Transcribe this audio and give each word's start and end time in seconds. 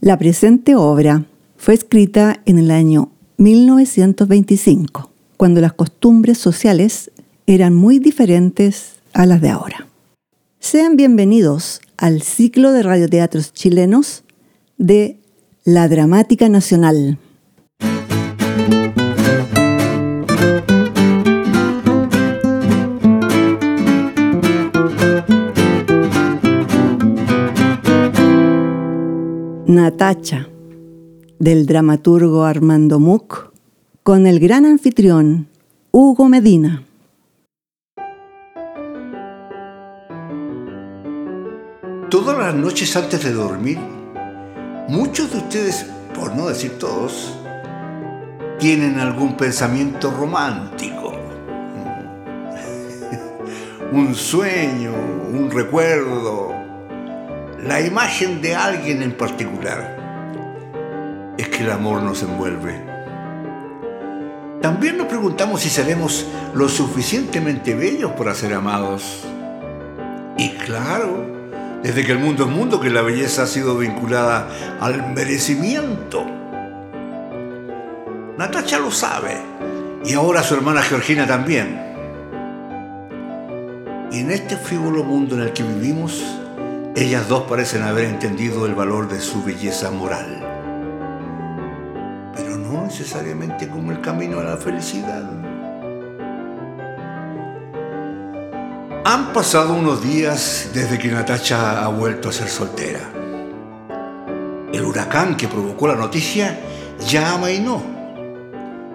La 0.00 0.16
presente 0.16 0.76
obra 0.76 1.24
fue 1.56 1.74
escrita 1.74 2.40
en 2.46 2.58
el 2.58 2.70
año 2.70 3.10
1925, 3.38 5.10
cuando 5.36 5.60
las 5.60 5.72
costumbres 5.72 6.38
sociales 6.38 7.10
eran 7.48 7.74
muy 7.74 7.98
diferentes 7.98 8.92
a 9.12 9.26
las 9.26 9.40
de 9.40 9.48
ahora. 9.48 9.88
Sean 10.60 10.94
bienvenidos 10.96 11.80
al 11.96 12.22
ciclo 12.22 12.70
de 12.70 12.84
radioteatros 12.84 13.52
chilenos 13.52 14.22
de 14.76 15.18
La 15.64 15.88
Dramática 15.88 16.48
Nacional. 16.48 17.18
Natacha, 29.78 30.48
del 31.38 31.64
dramaturgo 31.64 32.42
Armando 32.42 32.98
Muck, 32.98 33.52
con 34.02 34.26
el 34.26 34.40
gran 34.40 34.66
anfitrión 34.66 35.46
Hugo 35.92 36.28
Medina. 36.28 36.82
Todas 42.10 42.36
las 42.36 42.56
noches 42.56 42.96
antes 42.96 43.22
de 43.22 43.32
dormir, 43.32 43.78
muchos 44.88 45.30
de 45.30 45.38
ustedes, 45.38 45.86
por 46.12 46.34
no 46.34 46.48
decir 46.48 46.72
todos, 46.80 47.32
tienen 48.58 48.98
algún 48.98 49.36
pensamiento 49.36 50.10
romántico. 50.10 51.12
un 53.92 54.12
sueño, 54.16 54.92
un 55.32 55.48
recuerdo, 55.52 56.57
la 57.62 57.80
imagen 57.80 58.40
de 58.40 58.54
alguien 58.54 59.02
en 59.02 59.12
particular. 59.12 59.96
Es 61.36 61.48
que 61.48 61.62
el 61.64 61.70
amor 61.70 62.02
nos 62.02 62.22
envuelve. 62.22 62.80
También 64.60 64.98
nos 64.98 65.06
preguntamos 65.06 65.60
si 65.60 65.68
seremos 65.68 66.26
lo 66.54 66.68
suficientemente 66.68 67.74
bellos 67.74 68.12
para 68.12 68.34
ser 68.34 68.54
amados. 68.54 69.24
Y 70.36 70.50
claro, 70.50 71.26
desde 71.82 72.04
que 72.04 72.12
el 72.12 72.18
mundo 72.18 72.44
es 72.44 72.50
mundo, 72.50 72.80
que 72.80 72.90
la 72.90 73.02
belleza 73.02 73.42
ha 73.42 73.46
sido 73.46 73.76
vinculada 73.76 74.48
al 74.80 75.12
merecimiento. 75.14 76.24
Natacha 78.36 78.78
lo 78.78 78.90
sabe, 78.90 79.36
y 80.04 80.14
ahora 80.14 80.42
su 80.44 80.54
hermana 80.54 80.82
Georgina 80.82 81.26
también. 81.26 81.86
Y 84.12 84.20
en 84.20 84.30
este 84.30 84.56
frívolo 84.56 85.02
mundo 85.04 85.34
en 85.34 85.42
el 85.42 85.52
que 85.52 85.62
vivimos, 85.64 86.24
ellas 86.98 87.28
dos 87.28 87.44
parecen 87.44 87.82
haber 87.82 88.06
entendido 88.06 88.66
el 88.66 88.74
valor 88.74 89.08
de 89.08 89.20
su 89.20 89.44
belleza 89.44 89.88
moral, 89.92 90.42
pero 92.34 92.56
no 92.56 92.82
necesariamente 92.82 93.68
como 93.68 93.92
el 93.92 94.00
camino 94.00 94.40
a 94.40 94.42
la 94.42 94.56
felicidad. 94.56 95.30
Han 99.04 99.32
pasado 99.32 99.74
unos 99.74 100.02
días 100.02 100.70
desde 100.74 100.98
que 100.98 101.08
Natacha 101.08 101.84
ha 101.84 101.88
vuelto 101.88 102.30
a 102.30 102.32
ser 102.32 102.48
soltera. 102.48 103.00
El 104.72 104.84
huracán 104.84 105.36
que 105.36 105.46
provocó 105.46 105.86
la 105.86 105.94
noticia 105.94 106.58
ya 107.06 107.34
amainó. 107.34 107.80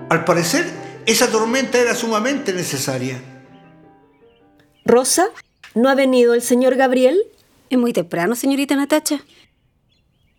Al 0.09 0.25
parecer, 0.25 0.65
esa 1.05 1.31
tormenta 1.31 1.77
era 1.77 1.95
sumamente 1.95 2.51
necesaria. 2.51 3.21
Rosa, 4.83 5.29
¿no 5.73 5.89
ha 5.89 5.95
venido 5.95 6.33
el 6.33 6.41
señor 6.41 6.75
Gabriel? 6.75 7.17
Es 7.73 7.79
muy 7.79 7.91
temprano, 7.91 8.35
señorita 8.35 8.75
Natacha. 8.75 9.23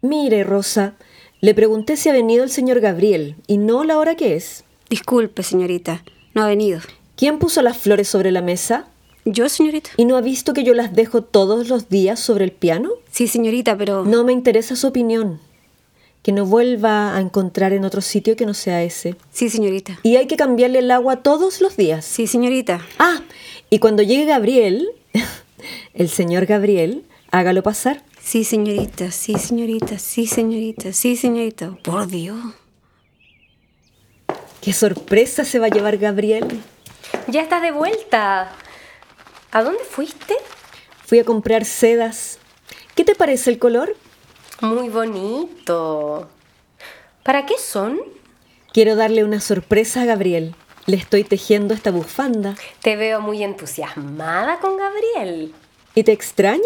Mire, 0.02 0.44
Rosa, 0.44 0.94
le 1.40 1.52
pregunté 1.52 1.96
si 1.96 2.08
ha 2.08 2.12
venido 2.12 2.44
el 2.44 2.50
señor 2.50 2.78
Gabriel 2.78 3.34
y 3.48 3.58
no 3.58 3.82
la 3.82 3.98
hora 3.98 4.14
que 4.14 4.36
es. 4.36 4.62
Disculpe, 4.88 5.42
señorita, 5.42 6.04
no 6.32 6.44
ha 6.44 6.46
venido. 6.46 6.78
¿Quién 7.16 7.40
puso 7.40 7.60
las 7.60 7.76
flores 7.76 8.06
sobre 8.06 8.30
la 8.30 8.40
mesa? 8.40 8.86
Yo, 9.24 9.48
señorita. 9.48 9.90
¿Y 9.96 10.04
no 10.04 10.16
ha 10.16 10.20
visto 10.20 10.54
que 10.54 10.62
yo 10.62 10.74
las 10.74 10.94
dejo 10.94 11.22
todos 11.22 11.68
los 11.68 11.88
días 11.88 12.20
sobre 12.20 12.44
el 12.44 12.52
piano? 12.52 12.90
Sí, 13.10 13.26
señorita, 13.26 13.76
pero... 13.76 14.04
No 14.04 14.22
me 14.22 14.32
interesa 14.32 14.76
su 14.76 14.86
opinión. 14.86 15.40
Que 16.22 16.30
no 16.30 16.46
vuelva 16.46 17.16
a 17.16 17.20
encontrar 17.20 17.72
en 17.72 17.84
otro 17.84 18.00
sitio 18.00 18.36
que 18.36 18.46
no 18.46 18.54
sea 18.54 18.84
ese. 18.84 19.16
Sí, 19.32 19.50
señorita. 19.50 19.98
Y 20.04 20.14
hay 20.14 20.28
que 20.28 20.36
cambiarle 20.36 20.78
el 20.78 20.90
agua 20.92 21.24
todos 21.24 21.60
los 21.60 21.76
días. 21.76 22.04
Sí, 22.04 22.28
señorita. 22.28 22.86
Ah, 23.00 23.22
y 23.70 23.80
cuando 23.80 24.04
llegue 24.04 24.24
Gabriel, 24.24 24.88
el 25.94 26.08
señor 26.08 26.46
Gabriel, 26.46 27.02
hágalo 27.34 27.64
pasar. 27.64 28.00
Sí, 28.20 28.44
señorita, 28.44 29.10
sí, 29.10 29.34
señorita, 29.34 29.98
sí, 29.98 30.26
señorita, 30.26 30.92
sí, 30.92 31.16
señorita. 31.16 31.76
Por 31.82 32.06
Dios. 32.06 32.38
Qué 34.60 34.72
sorpresa 34.72 35.44
se 35.44 35.58
va 35.58 35.66
a 35.66 35.70
llevar 35.70 35.98
Gabriel. 35.98 36.62
Ya 37.26 37.42
estás 37.42 37.60
de 37.60 37.72
vuelta. 37.72 38.52
¿A 39.50 39.62
dónde 39.62 39.82
fuiste? 39.84 40.34
Fui 41.04 41.18
a 41.18 41.24
comprar 41.24 41.64
sedas. 41.64 42.38
¿Qué 42.94 43.04
te 43.04 43.16
parece 43.16 43.50
el 43.50 43.58
color? 43.58 43.96
Muy 44.60 44.88
bonito. 44.88 46.28
¿Para 47.24 47.46
qué 47.46 47.58
son? 47.58 48.00
Quiero 48.72 48.94
darle 48.94 49.24
una 49.24 49.40
sorpresa 49.40 50.02
a 50.02 50.04
Gabriel. 50.04 50.54
Le 50.86 50.96
estoy 50.96 51.24
tejiendo 51.24 51.74
esta 51.74 51.90
bufanda. 51.90 52.54
Te 52.80 52.94
veo 52.94 53.20
muy 53.20 53.42
entusiasmada 53.42 54.60
con 54.60 54.76
Gabriel. 54.76 55.52
¿Y 55.96 56.04
te 56.04 56.12
extraña? 56.12 56.62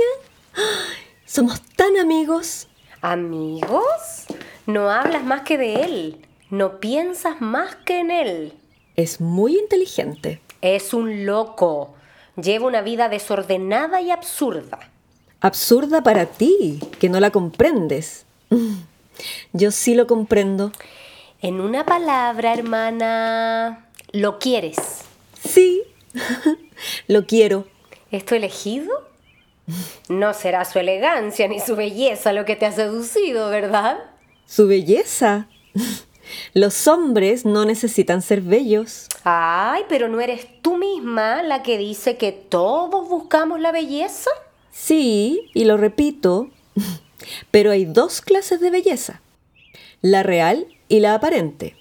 Somos 1.27 1.61
tan 1.77 1.97
amigos. 1.99 2.69
¿Amigos? 3.01 4.27
No 4.67 4.91
hablas 4.91 5.25
más 5.25 5.43
que 5.43 5.59
de 5.59 5.85
él. 5.85 6.27
No 6.51 6.81
piensas 6.81 7.41
más 7.41 7.77
que 7.77 8.01
en 8.01 8.11
él. 8.11 8.53
Es 8.97 9.21
muy 9.21 9.57
inteligente. 9.57 10.41
Es 10.61 10.95
un 10.95 11.27
loco. 11.27 11.95
Lleva 12.37 12.67
una 12.67 12.83
vida 12.83 13.09
desordenada 13.09 14.01
y 14.01 14.11
absurda. 14.11 14.79
Absurda 15.41 16.03
para 16.03 16.27
ti, 16.27 16.81
que 16.99 17.09
no 17.09 17.21
la 17.21 17.31
comprendes. 17.31 18.27
Yo 19.53 19.71
sí 19.71 19.95
lo 19.95 20.07
comprendo. 20.07 20.73
En 21.41 21.61
una 21.61 21.87
palabra, 21.87 22.53
hermana, 22.53 23.87
lo 24.13 24.39
quieres. 24.39 24.77
Sí, 25.47 25.83
lo 27.07 27.27
quiero. 27.27 27.67
¿Es 28.11 28.25
tu 28.25 28.35
elegido? 28.35 29.08
No 30.09 30.35
será 30.35 30.65
su 30.65 30.79
elegancia 30.79 31.49
ni 31.49 31.61
su 31.61 31.77
belleza 31.77 32.33
lo 32.33 32.45
que 32.45 32.57
te 32.57 32.67
ha 32.67 32.73
seducido, 32.73 33.51
¿verdad? 33.51 33.99
¿Su 34.47 34.67
belleza? 34.67 35.49
Los 36.55 36.87
hombres 36.89 37.45
no 37.45 37.65
necesitan 37.65 38.23
ser 38.23 38.41
bellos. 38.41 39.07
Ay, 39.25 39.83
pero 39.89 40.09
¿no 40.09 40.21
eres 40.21 40.47
tú 40.63 40.77
misma 40.77 41.43
la 41.43 41.63
que 41.63 41.79
dice 41.79 42.17
que 42.17 42.33
todos 42.33 43.09
buscamos 43.09 43.61
la 43.61 43.73
belleza? 43.73 44.31
Sí, 44.71 45.51
y 45.55 45.65
lo 45.65 45.77
repito, 45.77 46.51
pero 47.51 47.71
hay 47.71 47.85
dos 47.85 48.21
clases 48.21 48.61
de 48.61 48.71
belleza, 48.71 49.21
la 50.03 50.23
real 50.23 50.67
y 50.89 51.01
la 51.01 51.15
aparente. 51.15 51.77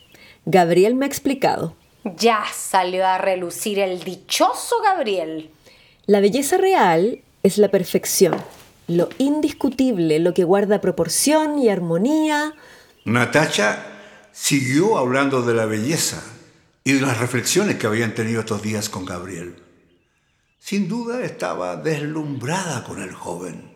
Gabriel 0.46 0.96
me 0.96 1.06
ha 1.06 1.10
explicado. 1.10 1.76
Ya 2.16 2.44
salió 2.54 3.06
a 3.06 3.18
relucir 3.18 3.80
el 3.80 4.04
dichoso 4.04 4.76
Gabriel. 4.82 5.52
La 6.06 6.22
belleza 6.22 6.58
real 6.58 7.22
es 7.48 7.58
la 7.58 7.70
perfección, 7.70 8.36
lo 8.88 9.10
indiscutible, 9.18 10.20
lo 10.20 10.34
que 10.34 10.44
guarda 10.44 10.82
proporción 10.82 11.58
y 11.60 11.70
armonía. 11.70 12.54
Natacha 13.06 13.86
siguió 14.32 14.98
hablando 14.98 15.42
de 15.42 15.54
la 15.54 15.66
belleza 15.66 16.22
y 16.84 16.94
de 16.94 17.02
las 17.02 17.18
reflexiones 17.18 17.78
que 17.78 17.88
habían 17.88 18.14
tenido 18.14 18.42
estos 18.42 18.62
días 18.62 18.90
con 18.90 19.06
Gabriel. 19.06 19.56
Sin 20.60 20.90
duda 20.90 21.24
estaba 21.24 21.78
deslumbrada 21.78 22.84
con 22.84 23.02
el 23.02 23.14
joven. 23.14 23.72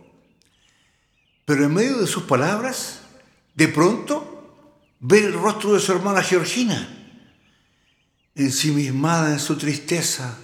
Pero 1.45 1.65
en 1.65 1.73
medio 1.73 1.97
de 1.97 2.07
sus 2.07 2.23
palabras, 2.23 3.01
de 3.55 3.69
pronto 3.69 4.67
ve 4.99 5.19
el 5.19 5.33
rostro 5.33 5.73
de 5.73 5.79
su 5.79 5.93
hermana 5.93 6.21
Georgina, 6.21 6.87
ensimismada 8.35 9.31
en 9.31 9.39
su 9.39 9.57
tristeza 9.57 10.37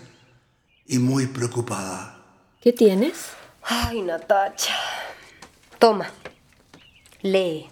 y 0.86 1.00
muy 1.00 1.28
preocupada. 1.28 2.17
¿Qué 2.62 2.74
tienes? 2.74 3.30
Ay, 3.62 4.02
Natacha. 4.02 4.74
Toma. 5.78 6.10
Lee. 7.22 7.68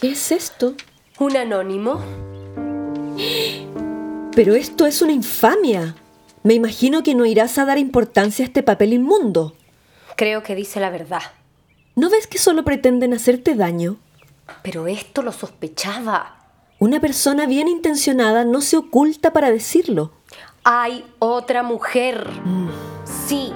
¿Qué 0.00 0.10
es 0.12 0.30
esto? 0.30 0.74
Un 1.18 1.36
anónimo. 1.36 2.00
Pero 4.34 4.54
esto 4.54 4.86
es 4.86 5.02
una 5.02 5.12
infamia. 5.12 5.96
Me 6.44 6.54
imagino 6.54 7.02
que 7.02 7.14
no 7.14 7.26
irás 7.26 7.58
a 7.58 7.64
dar 7.64 7.78
importancia 7.78 8.44
a 8.44 8.46
este 8.46 8.62
papel 8.62 8.92
inmundo. 8.92 9.56
Creo 10.16 10.42
que 10.44 10.54
dice 10.54 10.78
la 10.78 10.90
verdad. 10.90 11.22
¿No 11.96 12.08
ves 12.08 12.26
que 12.26 12.38
solo 12.38 12.62
pretenden 12.64 13.14
hacerte 13.14 13.54
daño? 13.54 13.96
Pero 14.62 14.86
esto 14.86 15.22
lo 15.22 15.32
sospechaba. 15.32 16.36
Una 16.78 17.00
persona 17.00 17.46
bien 17.46 17.66
intencionada 17.68 18.44
no 18.44 18.60
se 18.60 18.76
oculta 18.76 19.32
para 19.32 19.50
decirlo. 19.50 20.12
Hay 20.68 21.04
otra 21.20 21.62
mujer. 21.62 22.26
Sí. 23.04 23.52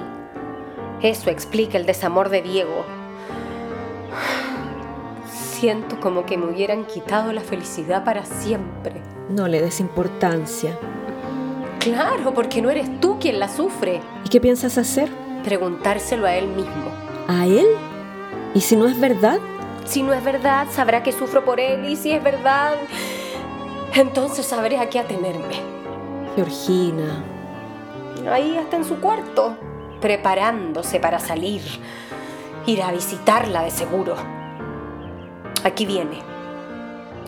Eso 1.01 1.29
explica 1.29 1.77
el 1.77 1.85
desamor 1.85 2.29
de 2.29 2.41
Diego. 2.41 2.85
Siento 5.29 5.99
como 5.99 6.25
que 6.25 6.37
me 6.37 6.45
hubieran 6.45 6.85
quitado 6.85 7.33
la 7.33 7.41
felicidad 7.41 8.05
para 8.05 8.23
siempre. 8.23 8.93
No 9.27 9.49
le 9.49 9.61
des 9.61 9.81
importancia. 9.81 10.79
Claro, 11.79 12.33
porque 12.33 12.61
no 12.61 12.69
eres 12.69 13.01
tú 13.01 13.19
quien 13.19 13.39
la 13.39 13.49
sufre. 13.49 13.99
¿Y 14.23 14.29
qué 14.29 14.39
piensas 14.39 14.77
hacer? 14.77 15.09
Preguntárselo 15.43 16.25
a 16.25 16.35
él 16.35 16.47
mismo. 16.47 16.91
¿A 17.27 17.45
él? 17.45 17.67
¿Y 18.53 18.61
si 18.61 18.77
no 18.77 18.87
es 18.87 18.97
verdad? 18.97 19.41
Si 19.83 20.01
no 20.01 20.13
es 20.13 20.23
verdad, 20.23 20.65
sabrá 20.71 21.03
que 21.03 21.11
sufro 21.11 21.43
por 21.43 21.59
él 21.59 21.83
y 21.89 21.97
si 21.97 22.13
es 22.13 22.23
verdad, 22.23 22.75
entonces 23.95 24.45
sabré 24.45 24.77
a 24.77 24.89
qué 24.89 24.99
atenerme. 24.99 25.70
Georgina. 26.35 27.23
Ahí 28.29 28.57
está 28.57 28.77
en 28.77 28.85
su 28.85 28.99
cuarto, 28.99 29.57
preparándose 29.99 30.99
para 30.99 31.19
salir. 31.19 31.61
Ir 32.65 32.83
a 32.83 32.91
visitarla 32.91 33.63
de 33.63 33.71
seguro. 33.71 34.15
Aquí 35.63 35.85
viene. 35.85 36.19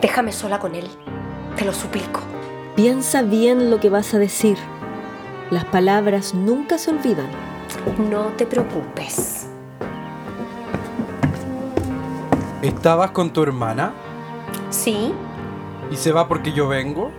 Déjame 0.02 0.32
sola 0.32 0.60
con 0.60 0.76
él. 0.76 0.88
Te 1.58 1.66
lo 1.66 1.74
suplico. 1.74 2.22
Piensa 2.76 3.22
bien 3.22 3.70
lo 3.72 3.80
que 3.80 3.90
vas 3.90 4.14
a 4.14 4.20
decir. 4.20 4.58
Las 5.50 5.66
palabras 5.66 6.34
nunca 6.34 6.78
se 6.78 6.92
olvidan. 6.92 7.28
No 8.10 8.28
te 8.38 8.46
preocupes. 8.46 9.48
¿Estabas 12.62 13.12
con 13.12 13.34
tu 13.34 13.44
hermana? 13.44 13.94
¿Sí? 14.70 15.14
¿Y 15.92 15.96
se 15.98 16.12
va 16.12 16.28
porque 16.28 16.54
yo 16.54 16.68
vengo? 16.68 17.12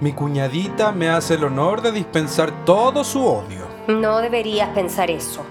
Mi 0.00 0.12
cuñadita 0.12 0.92
me 0.92 1.08
hace 1.08 1.34
el 1.34 1.44
honor 1.44 1.82
de 1.82 1.90
dispensar 1.90 2.64
todo 2.64 3.02
su 3.02 3.24
odio. 3.26 3.66
No 3.88 4.18
deberías 4.18 4.68
pensar 4.70 5.10
eso. 5.10 5.44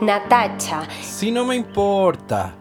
Natacha, 0.00 0.88
Si 1.02 1.30
no 1.30 1.44
me 1.44 1.56
importa. 1.56 2.54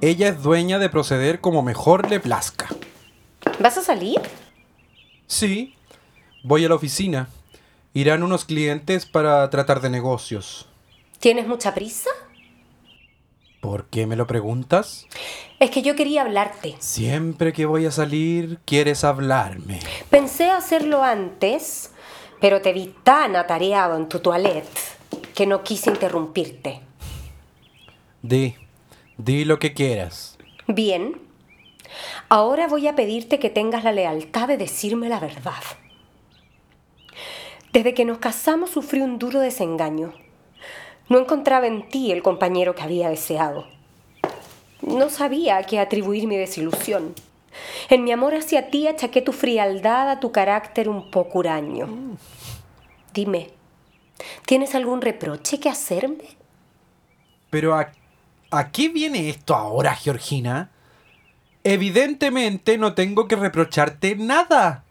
Ella 0.00 0.28
es 0.28 0.42
dueña 0.42 0.80
de 0.80 0.88
proceder 0.88 1.40
como 1.40 1.62
mejor 1.62 2.10
le 2.10 2.18
plazca. 2.18 2.68
¿vas 3.60 3.78
a 3.78 3.82
salir? 3.82 4.20
Sí, 5.28 5.76
voy 6.42 6.64
a 6.64 6.68
la 6.68 6.74
oficina. 6.74 7.28
Irán 7.94 8.22
unos 8.24 8.44
clientes 8.44 9.06
para 9.06 9.48
tratar 9.50 9.80
de 9.80 9.90
negocios. 9.90 10.68
¿Tienes 11.20 11.46
mucha 11.46 11.72
prisa? 11.72 12.10
¿Por 13.62 13.84
qué 13.84 14.08
me 14.08 14.16
lo 14.16 14.26
preguntas? 14.26 15.06
Es 15.60 15.70
que 15.70 15.82
yo 15.82 15.94
quería 15.94 16.22
hablarte. 16.22 16.74
Siempre 16.80 17.52
que 17.52 17.64
voy 17.64 17.86
a 17.86 17.92
salir, 17.92 18.58
quieres 18.64 19.04
hablarme. 19.04 19.78
Pensé 20.10 20.50
hacerlo 20.50 21.04
antes, 21.04 21.92
pero 22.40 22.60
te 22.60 22.72
vi 22.72 22.92
tan 23.04 23.36
atareado 23.36 23.96
en 23.96 24.08
tu 24.08 24.18
toilette 24.18 24.66
que 25.36 25.46
no 25.46 25.62
quise 25.62 25.90
interrumpirte. 25.90 26.80
Di, 28.20 28.56
di 29.16 29.44
lo 29.44 29.60
que 29.60 29.72
quieras. 29.74 30.36
Bien. 30.66 31.20
Ahora 32.28 32.66
voy 32.66 32.88
a 32.88 32.96
pedirte 32.96 33.38
que 33.38 33.48
tengas 33.48 33.84
la 33.84 33.92
lealtad 33.92 34.48
de 34.48 34.56
decirme 34.56 35.08
la 35.08 35.20
verdad. 35.20 35.62
Desde 37.72 37.94
que 37.94 38.04
nos 38.04 38.18
casamos 38.18 38.70
sufrí 38.70 39.02
un 39.02 39.20
duro 39.20 39.38
desengaño. 39.38 40.14
No 41.08 41.18
encontraba 41.18 41.66
en 41.66 41.88
ti 41.88 42.12
el 42.12 42.22
compañero 42.22 42.74
que 42.74 42.82
había 42.82 43.08
deseado. 43.08 43.66
No 44.80 45.10
sabía 45.10 45.58
a 45.58 45.62
qué 45.64 45.78
atribuir 45.78 46.26
mi 46.26 46.36
desilusión. 46.36 47.14
En 47.90 48.04
mi 48.04 48.12
amor 48.12 48.34
hacia 48.34 48.70
ti 48.70 48.88
achaqué 48.88 49.22
tu 49.22 49.32
frialdad 49.32 50.10
a 50.10 50.20
tu 50.20 50.32
carácter 50.32 50.88
un 50.88 51.10
poco 51.10 51.40
huraño. 51.40 52.16
Dime, 53.12 53.50
¿tienes 54.46 54.74
algún 54.74 55.02
reproche 55.02 55.60
que 55.60 55.68
hacerme? 55.68 56.36
Pero 57.50 57.74
¿a, 57.74 57.92
¿a 58.50 58.72
qué 58.72 58.88
viene 58.88 59.28
esto 59.28 59.54
ahora, 59.54 59.94
Georgina? 59.94 60.70
Evidentemente 61.64 62.78
no 62.78 62.94
tengo 62.94 63.28
que 63.28 63.36
reprocharte 63.36 64.16
nada. 64.16 64.84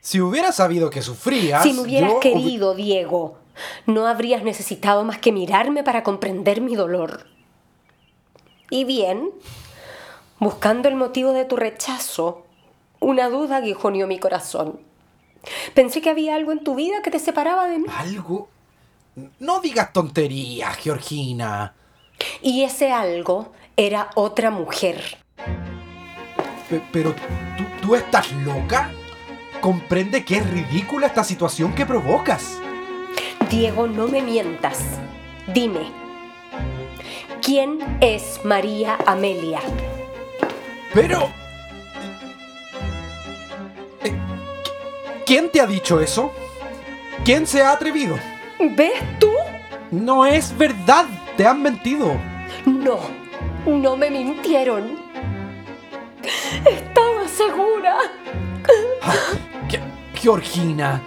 Si 0.00 0.20
hubiera 0.20 0.50
sabido 0.50 0.88
que 0.88 1.02
sufrías... 1.02 1.62
Si 1.62 1.74
me 1.74 1.82
hubieras 1.82 2.12
yo 2.12 2.20
querido, 2.20 2.74
Diego, 2.74 3.36
no 3.86 4.06
habrías 4.06 4.42
necesitado 4.42 5.04
más 5.04 5.18
que 5.18 5.32
mirarme 5.32 5.82
para 5.82 6.02
comprender 6.02 6.60
mi 6.60 6.74
dolor. 6.76 7.26
Y 8.70 8.84
bien, 8.84 9.30
buscando 10.38 10.88
el 10.88 10.94
motivo 10.94 11.32
de 11.32 11.44
tu 11.44 11.56
rechazo, 11.56 12.46
una 13.00 13.28
duda 13.28 13.56
aguijoneó 13.56 14.06
mi 14.06 14.18
corazón. 14.18 14.80
Pensé 15.74 16.00
que 16.00 16.10
había 16.10 16.34
algo 16.34 16.52
en 16.52 16.62
tu 16.62 16.74
vida 16.74 17.02
que 17.02 17.10
te 17.10 17.18
separaba 17.18 17.66
de 17.66 17.78
mí. 17.78 17.86
¿Algo? 17.96 18.48
No 19.38 19.60
digas 19.60 19.92
tonterías, 19.92 20.76
Georgina. 20.76 21.74
Y 22.42 22.62
ese 22.64 22.92
algo 22.92 23.52
era 23.76 24.10
otra 24.14 24.50
mujer. 24.50 25.18
Pe- 26.68 26.82
pero 26.92 27.14
¿tú, 27.56 27.64
tú 27.82 27.94
estás 27.96 28.30
loca. 28.32 28.92
Comprende 29.60 30.24
que 30.24 30.36
es 30.36 30.50
ridícula 30.50 31.06
esta 31.06 31.24
situación 31.24 31.74
que 31.74 31.84
provocas. 31.86 32.58
Diego, 33.50 33.86
no 33.86 34.06
me 34.08 34.22
mientas. 34.22 34.78
Dime, 35.52 35.80
¿quién 37.42 37.78
es 38.00 38.40
María 38.44 38.96
Amelia? 39.06 39.60
Pero... 40.94 41.28
Eh, 44.04 44.12
¿Quién 45.26 45.50
te 45.50 45.60
ha 45.60 45.66
dicho 45.66 46.00
eso? 46.00 46.32
¿Quién 47.24 47.46
se 47.46 47.62
ha 47.62 47.72
atrevido? 47.72 48.16
¿Ves 48.58 49.02
tú? 49.18 49.30
No 49.90 50.24
es 50.26 50.56
verdad, 50.56 51.06
te 51.36 51.46
han 51.46 51.62
mentido. 51.62 52.16
No, 52.66 52.98
no 53.66 53.96
me 53.96 54.10
mintieron. 54.10 54.98
Estaba 56.64 57.26
segura. 57.26 57.96
Ge- 59.68 59.80
Georgina, 60.14 61.00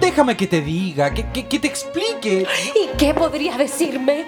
déjame 0.00 0.36
que 0.36 0.46
te 0.46 0.60
diga, 0.60 1.12
que, 1.12 1.30
que- 1.32 1.46
que 1.48 1.58
te 1.58 1.66
explique. 1.68 2.46
¿Y 2.74 2.96
qué 2.96 3.14
podrías 3.14 3.58
decirme? 3.58 4.26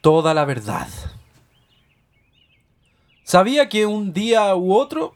Toda 0.00 0.34
la 0.34 0.44
verdad. 0.44 0.88
Sabía 3.24 3.68
que 3.68 3.86
un 3.86 4.12
día 4.12 4.54
u 4.54 4.72
otro 4.74 5.14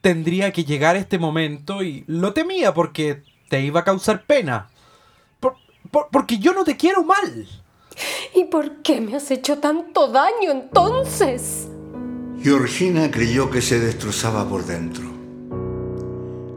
tendría 0.00 0.52
que 0.52 0.64
llegar 0.64 0.96
este 0.96 1.18
momento 1.18 1.82
y 1.82 2.04
lo 2.06 2.32
temía 2.32 2.72
porque 2.72 3.22
te 3.48 3.60
iba 3.60 3.80
a 3.80 3.84
causar 3.84 4.24
pena. 4.24 4.70
Por- 5.40 5.56
por- 5.90 6.08
porque 6.10 6.38
yo 6.38 6.54
no 6.54 6.64
te 6.64 6.76
quiero 6.76 7.04
mal. 7.04 7.46
¿Y 8.34 8.44
por 8.44 8.82
qué 8.82 9.00
me 9.00 9.14
has 9.16 9.30
hecho 9.30 9.58
tanto 9.58 10.08
daño 10.08 10.50
entonces? 10.50 11.68
Georgina 12.44 13.10
creyó 13.10 13.48
que 13.48 13.62
se 13.62 13.80
destrozaba 13.80 14.46
por 14.46 14.66
dentro. 14.66 15.04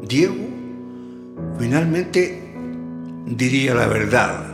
Diego 0.05 0.35
finalmente 1.57 2.43
diría 3.25 3.73
la 3.73 3.87
verdad. 3.87 4.47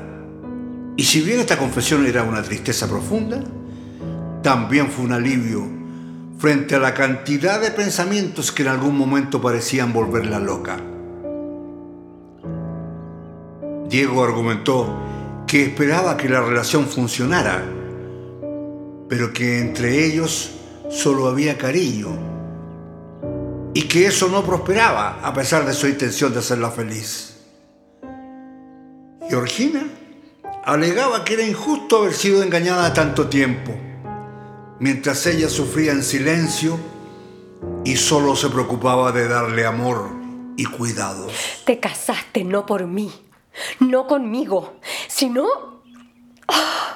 Y 0.96 1.04
si 1.06 1.22
bien 1.22 1.40
esta 1.40 1.58
confesión 1.58 2.06
era 2.06 2.22
una 2.22 2.44
tristeza 2.44 2.88
profunda, 2.88 3.44
también 4.44 4.92
fue 4.92 5.06
un 5.06 5.14
alivio 5.14 5.68
frente 6.38 6.76
a 6.76 6.80
la 6.80 6.94
cantidad 6.94 7.60
de 7.60 7.72
pensamientos 7.72 8.52
que 8.52 8.62
en 8.62 8.68
algún 8.68 8.96
momento 8.96 9.42
parecían 9.42 9.92
volverla 9.92 10.38
loca. 10.38 10.78
Diego 13.90 14.24
argumentó 14.24 15.00
que 15.48 15.64
esperaba 15.64 16.16
que 16.16 16.30
la 16.30 16.42
relación 16.42 16.86
funcionara, 16.86 17.64
pero 19.10 19.34
que 19.34 19.60
entre 19.60 20.06
ellos 20.06 20.60
solo 20.94 21.28
había 21.28 21.58
cariño 21.58 22.10
y 23.74 23.84
que 23.84 24.06
eso 24.06 24.30
no 24.30 24.44
prosperaba 24.44 25.20
a 25.24 25.34
pesar 25.34 25.66
de 25.66 25.74
su 25.74 25.88
intención 25.88 26.32
de 26.32 26.40
hacerla 26.40 26.70
feliz. 26.70 27.38
Georgina 29.28 29.88
alegaba 30.64 31.26
que 31.26 31.34
era 31.34 31.44
injusto 31.44 31.98
haber 31.98 32.14
sido 32.14 32.44
engañada 32.44 32.94
tanto 32.94 33.28
tiempo, 33.28 33.74
mientras 34.80 35.26
ella 35.26 35.50
sufría 35.50 35.92
en 35.92 36.04
silencio 36.04 36.78
y 37.84 37.96
solo 37.96 38.36
se 38.36 38.50
preocupaba 38.50 39.12
de 39.12 39.28
darle 39.28 39.66
amor 39.66 40.12
y 40.56 40.66
cuidados. 40.66 41.34
Te 41.66 41.80
casaste 41.80 42.44
no 42.44 42.66
por 42.66 42.86
mí, 42.86 43.12
no 43.80 44.06
conmigo, 44.06 44.76
sino... 45.08 45.48
¡Ah! 46.48 46.93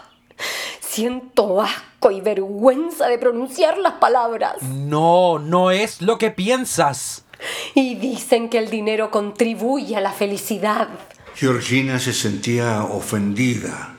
Siento 0.97 1.61
asco 1.61 2.09
y 2.09 2.21
vergüenza 2.21 3.07
de 3.07 3.19
pronunciar 3.19 3.77
las 3.77 3.93
palabras. 3.99 4.63
No, 4.63 5.37
no 5.37 5.69
es 5.69 6.01
lo 6.01 6.17
que 6.17 6.31
piensas. 6.31 7.23
Y 7.75 7.93
dicen 7.93 8.49
que 8.49 8.57
el 8.57 8.71
dinero 8.71 9.11
contribuye 9.11 9.95
a 9.95 10.01
la 10.01 10.11
felicidad. 10.11 10.89
Georgina 11.35 11.99
se 11.99 12.13
sentía 12.13 12.81
ofendida, 12.81 13.95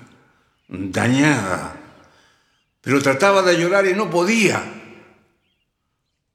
dañada, 0.67 1.76
pero 2.81 3.00
trataba 3.00 3.43
de 3.43 3.61
llorar 3.61 3.87
y 3.87 3.95
no 3.95 4.11
podía. 4.11 4.61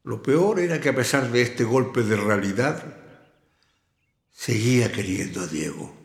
Lo 0.04 0.24
peor 0.24 0.62
era 0.62 0.80
que 0.80 0.88
a 0.88 0.96
pesar 0.96 1.30
de 1.30 1.42
este 1.42 1.66
golpe 1.66 2.04
de 2.04 2.16
realidad, 2.16 2.82
seguía 4.32 4.94
queriendo 4.94 5.42
a 5.42 5.48
Diego. 5.48 6.03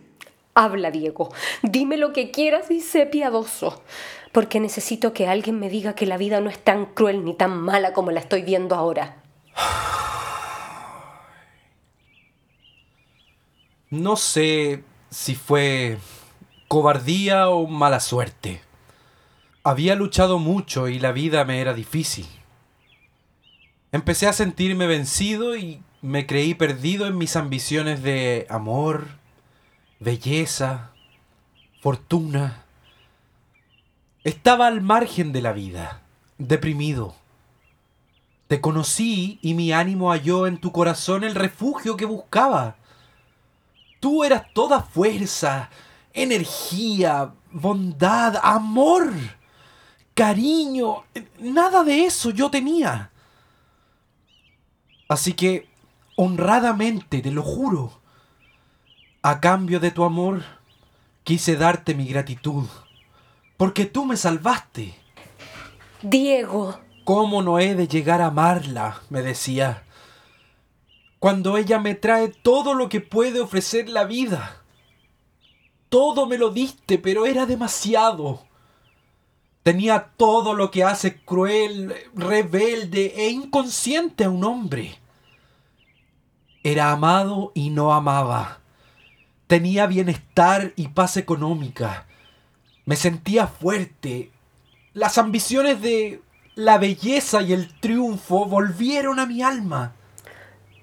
Habla, 0.59 0.91
Diego. 0.91 1.33
Dime 1.63 1.97
lo 1.97 2.13
que 2.13 2.33
quieras 2.33 2.69
y 2.73 2.81
sé 2.81 3.07
piadoso. 3.07 3.81
Porque 4.33 4.59
necesito 4.59 5.13
que 5.13 5.29
alguien 5.29 5.61
me 5.61 5.71
diga 5.71 5.95
que 5.95 6.05
la 6.05 6.17
vida 6.17 6.41
no 6.41 6.51
es 6.51 6.59
tan 6.59 6.87
cruel 6.87 7.25
ni 7.25 7.33
tan 7.33 7.61
mala 7.61 7.93
como 7.93 8.11
la 8.11 8.19
estoy 8.19 8.43
viendo 8.43 8.75
ahora. 8.75 9.23
No 13.91 14.17
sé 14.17 14.85
si 15.09 15.35
fue 15.35 15.97
cobardía 16.67 17.49
o 17.49 17.67
mala 17.67 18.01
suerte. 18.01 18.61
Había 19.63 19.95
luchado 19.95 20.39
mucho 20.39 20.89
y 20.89 20.99
la 20.99 21.13
vida 21.13 21.47
me 21.47 21.63
era 21.63 21.73
difícil. 21.73 22.27
Empecé 23.91 24.27
a 24.27 24.35
sentirme 24.35 24.87
vencido 24.87 25.57
y 25.57 25.83
me 26.03 26.27
creí 26.27 26.53
perdido 26.53 27.07
en 27.07 27.17
mis 27.17 27.35
ambiciones 27.35 28.03
de 28.03 28.47
amor, 28.51 29.18
belleza, 30.01 30.91
fortuna. 31.81 32.65
Estaba 34.25 34.67
al 34.67 34.81
margen 34.81 35.33
de 35.33 35.43
la 35.43 35.53
vida, 35.53 36.03
deprimido. 36.39 37.15
Te 38.47 38.61
conocí 38.61 39.39
y 39.43 39.55
mi 39.55 39.73
ánimo 39.73 40.11
halló 40.11 40.47
en 40.47 40.59
tu 40.59 40.73
corazón 40.73 41.25
el 41.25 41.35
refugio 41.35 41.97
que 41.97 42.05
buscaba. 42.05 42.77
Tú 44.01 44.25
eras 44.25 44.45
toda 44.55 44.83
fuerza, 44.83 45.71
energía, 46.13 47.35
bondad, 47.51 48.37
amor, 48.43 49.13
cariño. 50.15 51.05
Nada 51.39 51.85
de 51.85 52.07
eso 52.07 52.31
yo 52.31 52.51
tenía. 52.51 53.11
Así 55.09 55.33
que, 55.33 55.69
honradamente, 56.17 57.21
te 57.21 57.31
lo 57.31 57.43
juro, 57.43 57.98
a 59.23 59.41
cambio 59.41 59.81
de 59.81 59.91
tu 59.91 60.05
amor, 60.05 60.45
quise 61.25 61.57
darte 61.57 61.95
mi 61.95 62.07
gratitud, 62.07 62.67
porque 63.57 63.85
tú 63.85 64.05
me 64.05 64.17
salvaste. 64.17 64.95
Diego. 66.03 66.79
¿Cómo 67.05 67.43
no 67.43 67.59
he 67.59 67.75
de 67.75 67.89
llegar 67.89 68.21
a 68.21 68.27
amarla? 68.27 69.01
me 69.11 69.23
decía. 69.23 69.85
Cuando 71.19 71.57
ella 71.57 71.81
me 71.81 71.95
trae 71.95 72.29
todo 72.29 72.75
lo 72.75 72.89
que 72.89 73.01
puede 73.01 73.41
ofrecer 73.41 73.89
la 73.89 74.05
vida. 74.05 74.63
Todo 75.89 76.27
me 76.27 76.39
lo 76.39 76.51
diste, 76.51 76.99
pero 76.99 77.27
era 77.27 77.47
demasiado. 77.47 78.47
Tenía 79.63 80.13
todo 80.17 80.55
lo 80.55 80.71
que 80.71 80.85
hace 80.85 81.21
cruel, 81.23 81.95
rebelde 82.15 83.15
e 83.17 83.31
inconsciente 83.31 84.25
a 84.25 84.31
un 84.31 84.45
hombre. 84.45 84.99
Era 86.63 86.93
amado 86.93 87.53
y 87.55 87.71
no 87.71 87.93
amaba. 87.93 88.61
Tenía 89.49 89.87
bienestar 89.87 90.73
y 90.77 90.89
paz 90.89 91.17
económica. 91.17 92.07
Me 92.85 92.97
sentía 92.97 93.47
fuerte. 93.47 94.31
Las 94.93 95.19
ambiciones 95.19 95.81
de 95.83 96.23
la 96.55 96.79
belleza 96.79 97.43
y 97.43 97.55
el 97.55 97.73
triunfo 97.81 98.45
volvieron 98.45 99.19
a 99.19 99.27
mi 99.27 99.43
alma. 99.43 99.95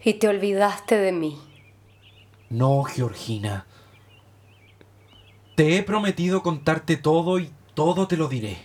Y 0.03 0.15
te 0.15 0.27
olvidaste 0.27 0.97
de 0.97 1.11
mí. 1.11 1.39
No, 2.49 2.83
Georgina. 2.83 3.67
Te 5.55 5.77
he 5.77 5.83
prometido 5.83 6.41
contarte 6.41 6.97
todo 6.97 7.39
y 7.39 7.51
todo 7.75 8.07
te 8.07 8.17
lo 8.17 8.27
diré. 8.27 8.57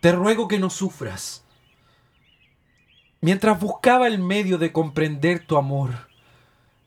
Te 0.00 0.12
ruego 0.12 0.48
que 0.48 0.58
no 0.58 0.70
sufras. 0.70 1.44
Mientras 3.20 3.60
buscaba 3.60 4.06
el 4.06 4.18
medio 4.18 4.56
de 4.56 4.72
comprender 4.72 5.46
tu 5.46 5.58
amor, 5.58 6.09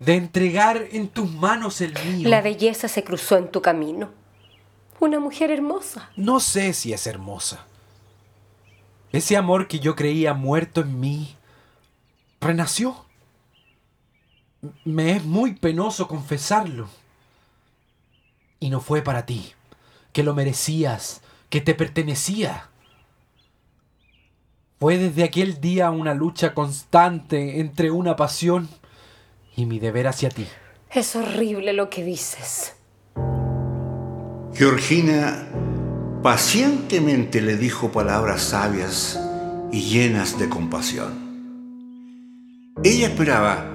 de 0.03 0.15
entregar 0.15 0.87
en 0.91 1.07
tus 1.07 1.31
manos 1.31 1.81
el 1.81 1.93
mío. 2.05 2.29
La 2.29 2.41
belleza 2.41 2.87
se 2.87 3.03
cruzó 3.03 3.37
en 3.37 3.49
tu 3.49 3.61
camino. 3.61 4.09
Una 4.99 5.19
mujer 5.19 5.51
hermosa. 5.51 6.09
No 6.15 6.39
sé 6.39 6.73
si 6.73 6.93
es 6.93 7.07
hermosa. 7.07 7.65
Ese 9.11 9.37
amor 9.37 9.67
que 9.67 9.79
yo 9.79 9.95
creía 9.95 10.33
muerto 10.33 10.81
en 10.81 10.99
mí, 10.99 11.35
renació. 12.41 13.05
Me 14.83 15.11
es 15.11 15.23
muy 15.23 15.53
penoso 15.53 16.07
confesarlo. 16.07 16.89
Y 18.59 18.69
no 18.69 18.79
fue 18.79 19.01
para 19.01 19.25
ti, 19.25 19.53
que 20.13 20.23
lo 20.23 20.33
merecías, 20.33 21.21
que 21.49 21.61
te 21.61 21.75
pertenecía. 21.75 22.69
Fue 24.79 24.97
desde 24.97 25.23
aquel 25.23 25.61
día 25.61 25.91
una 25.91 26.13
lucha 26.13 26.53
constante 26.53 27.59
entre 27.59 27.91
una 27.91 28.15
pasión 28.15 28.69
y 29.55 29.65
mi 29.65 29.79
deber 29.79 30.07
hacia 30.07 30.29
ti. 30.29 30.47
Es 30.89 31.15
horrible 31.15 31.73
lo 31.73 31.89
que 31.89 32.03
dices. 32.03 32.73
Georgina 34.53 35.47
pacientemente 36.21 37.41
le 37.41 37.57
dijo 37.57 37.91
palabras 37.91 38.41
sabias 38.43 39.19
y 39.71 39.81
llenas 39.81 40.37
de 40.37 40.47
compasión. 40.47 41.23
Ella 42.83 43.07
esperaba 43.07 43.65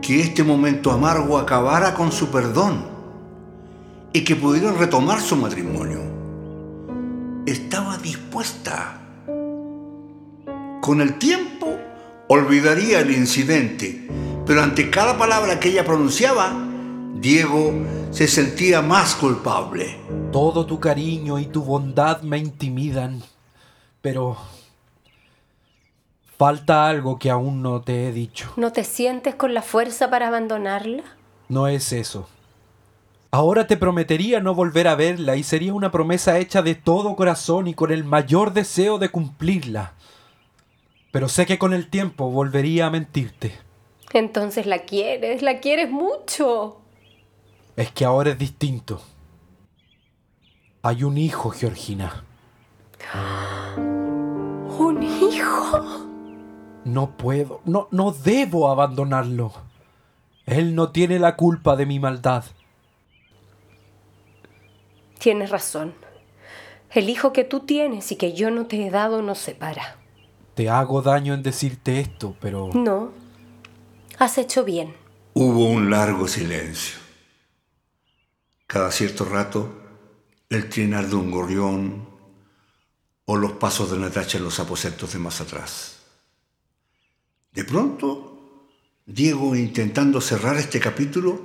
que 0.00 0.20
este 0.20 0.42
momento 0.42 0.90
amargo 0.90 1.38
acabara 1.38 1.94
con 1.94 2.12
su 2.12 2.30
perdón 2.30 2.84
y 4.12 4.24
que 4.24 4.36
pudieran 4.36 4.78
retomar 4.78 5.20
su 5.20 5.36
matrimonio. 5.36 6.00
Estaba 7.46 7.98
dispuesta. 7.98 9.00
Con 10.80 11.00
el 11.00 11.18
tiempo 11.18 11.78
olvidaría 12.28 13.00
el 13.00 13.10
incidente, 13.10 14.08
pero 14.46 14.62
ante 14.62 14.90
cada 14.90 15.16
palabra 15.16 15.58
que 15.58 15.70
ella 15.70 15.84
pronunciaba, 15.84 16.52
Diego 17.14 17.72
se 18.10 18.28
sentía 18.28 18.82
más 18.82 19.14
culpable. 19.14 19.96
Todo 20.32 20.66
tu 20.66 20.78
cariño 20.78 21.38
y 21.38 21.46
tu 21.46 21.62
bondad 21.62 22.20
me 22.20 22.38
intimidan, 22.38 23.22
pero 24.02 24.36
falta 26.36 26.86
algo 26.86 27.18
que 27.18 27.30
aún 27.30 27.62
no 27.62 27.80
te 27.80 28.06
he 28.06 28.12
dicho. 28.12 28.52
¿No 28.56 28.72
te 28.72 28.84
sientes 28.84 29.34
con 29.34 29.54
la 29.54 29.62
fuerza 29.62 30.10
para 30.10 30.28
abandonarla? 30.28 31.02
No 31.48 31.68
es 31.68 31.92
eso. 31.92 32.28
Ahora 33.30 33.66
te 33.66 33.76
prometería 33.76 34.40
no 34.40 34.54
volver 34.54 34.86
a 34.86 34.94
verla 34.94 35.36
y 35.36 35.42
sería 35.42 35.74
una 35.74 35.90
promesa 35.90 36.38
hecha 36.38 36.62
de 36.62 36.74
todo 36.74 37.16
corazón 37.16 37.66
y 37.66 37.74
con 37.74 37.90
el 37.90 38.04
mayor 38.04 38.52
deseo 38.52 38.98
de 38.98 39.08
cumplirla. 39.08 39.94
Pero 41.10 41.28
sé 41.28 41.46
que 41.46 41.58
con 41.58 41.72
el 41.72 41.88
tiempo 41.88 42.30
volvería 42.30 42.86
a 42.86 42.90
mentirte. 42.90 43.63
Entonces 44.14 44.64
la 44.66 44.84
quieres, 44.84 45.42
la 45.42 45.58
quieres 45.58 45.90
mucho. 45.90 46.80
Es 47.76 47.90
que 47.90 48.04
ahora 48.04 48.30
es 48.30 48.38
distinto. 48.38 49.02
Hay 50.82 51.02
un 51.02 51.18
hijo, 51.18 51.50
Georgina. 51.50 52.24
¿Un 54.78 55.02
hijo? 55.02 56.06
No 56.84 57.16
puedo, 57.16 57.60
no, 57.64 57.88
no 57.90 58.12
debo 58.12 58.70
abandonarlo. 58.70 59.52
Él 60.46 60.76
no 60.76 60.92
tiene 60.92 61.18
la 61.18 61.34
culpa 61.34 61.74
de 61.74 61.86
mi 61.86 61.98
maldad. 61.98 62.44
Tienes 65.18 65.50
razón. 65.50 65.92
El 66.92 67.08
hijo 67.08 67.32
que 67.32 67.42
tú 67.42 67.60
tienes 67.60 68.12
y 68.12 68.16
que 68.16 68.32
yo 68.32 68.52
no 68.52 68.66
te 68.66 68.86
he 68.86 68.90
dado 68.90 69.22
nos 69.22 69.38
separa. 69.38 69.96
Te 70.54 70.70
hago 70.70 71.02
daño 71.02 71.34
en 71.34 71.42
decirte 71.42 71.98
esto, 71.98 72.36
pero... 72.40 72.70
No. 72.74 73.23
Has 74.18 74.38
hecho 74.38 74.64
bien. 74.64 74.94
Hubo 75.34 75.68
un 75.68 75.90
largo 75.90 76.28
silencio. 76.28 76.98
Cada 78.66 78.92
cierto 78.92 79.24
rato, 79.24 79.82
el 80.48 80.68
trinar 80.68 81.08
de 81.08 81.16
un 81.16 81.30
gorrión 81.30 82.08
o 83.24 83.36
los 83.36 83.52
pasos 83.52 83.90
de 83.90 83.98
Natacha 83.98 84.38
en 84.38 84.44
los 84.44 84.60
aposentos 84.60 85.12
de 85.12 85.18
más 85.18 85.40
atrás. 85.40 85.96
De 87.52 87.64
pronto, 87.64 88.68
Diego, 89.06 89.56
intentando 89.56 90.20
cerrar 90.20 90.56
este 90.56 90.78
capítulo, 90.78 91.40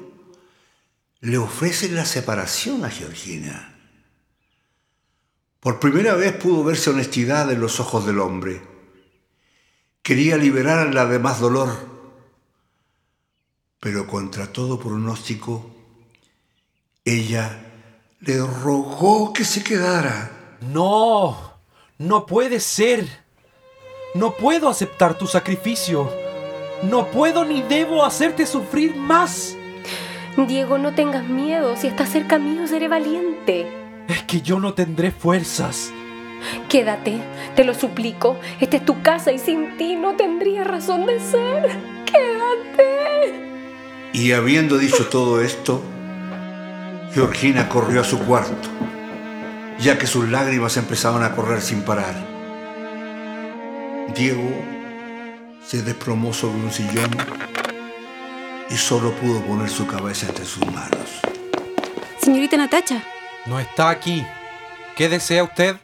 le 1.21 1.37
ofrece 1.37 1.89
la 1.89 2.05
separación 2.05 2.85
a 2.85 2.89
Georgina. 2.89 3.75
Por 5.59 5.79
primera 5.79 6.13
vez 6.13 6.33
pudo 6.33 6.63
verse 6.63 6.89
honestidad 6.89 7.51
en 7.51 7.59
los 7.59 7.79
ojos 7.79 8.05
del 8.05 8.19
hombre. 8.19 8.61
Quería 10.01 10.37
liberarla 10.37 11.05
de 11.05 11.19
más 11.19 11.39
dolor, 11.39 11.98
pero 13.79 14.07
contra 14.07 14.51
todo 14.51 14.79
pronóstico, 14.79 15.69
ella 17.05 17.65
le 18.19 18.37
rogó 18.37 19.33
que 19.33 19.45
se 19.45 19.63
quedara. 19.63 20.57
No, 20.61 21.53
no 21.97 22.25
puede 22.25 22.59
ser. 22.59 23.07
No 24.15 24.33
puedo 24.35 24.69
aceptar 24.69 25.17
tu 25.17 25.27
sacrificio. 25.27 26.11
No 26.83 27.07
puedo 27.11 27.45
ni 27.45 27.61
debo 27.61 28.03
hacerte 28.03 28.45
sufrir 28.45 28.95
más. 28.95 29.55
Diego, 30.47 30.77
no 30.77 30.93
tengas 30.93 31.25
miedo. 31.25 31.75
Si 31.75 31.87
estás 31.87 32.09
cerca 32.09 32.39
mío, 32.39 32.67
seré 32.67 32.87
valiente. 32.87 33.67
Es 34.07 34.23
que 34.23 34.41
yo 34.41 34.59
no 34.59 34.73
tendré 34.73 35.11
fuerzas. 35.11 35.91
Quédate, 36.69 37.19
te 37.55 37.63
lo 37.63 37.73
suplico. 37.73 38.37
Esta 38.59 38.77
es 38.77 38.85
tu 38.85 39.01
casa 39.01 39.31
y 39.31 39.39
sin 39.39 39.77
ti 39.77 39.95
no 39.95 40.15
tendría 40.15 40.63
razón 40.63 41.05
de 41.05 41.19
ser. 41.19 41.69
Quédate. 42.05 43.08
Y 44.13 44.31
habiendo 44.31 44.77
dicho 44.77 45.07
todo 45.07 45.41
esto, 45.41 45.81
Georgina 47.13 47.69
corrió 47.69 48.01
a 48.01 48.03
su 48.03 48.19
cuarto, 48.19 48.69
ya 49.79 49.97
que 49.97 50.07
sus 50.07 50.29
lágrimas 50.29 50.77
empezaban 50.77 51.23
a 51.23 51.35
correr 51.35 51.61
sin 51.61 51.81
parar. 51.83 52.15
Diego 54.15 54.49
se 55.65 55.83
desplomó 55.83 56.33
sobre 56.33 56.59
un 56.59 56.71
sillón 56.71 57.09
y 58.69 58.75
solo 58.75 59.11
pudo 59.13 59.41
poner 59.43 59.69
su 59.69 59.85
cabeza 59.87 60.27
entre 60.27 60.45
sus 60.45 60.65
manos. 60.65 61.21
Señorita 62.21 62.57
Natacha, 62.57 63.03
No 63.45 63.59
está 63.59 63.89
aquí. 63.89 64.25
¿Qué 64.95 65.07
desea 65.09 65.43
usted? 65.43 65.77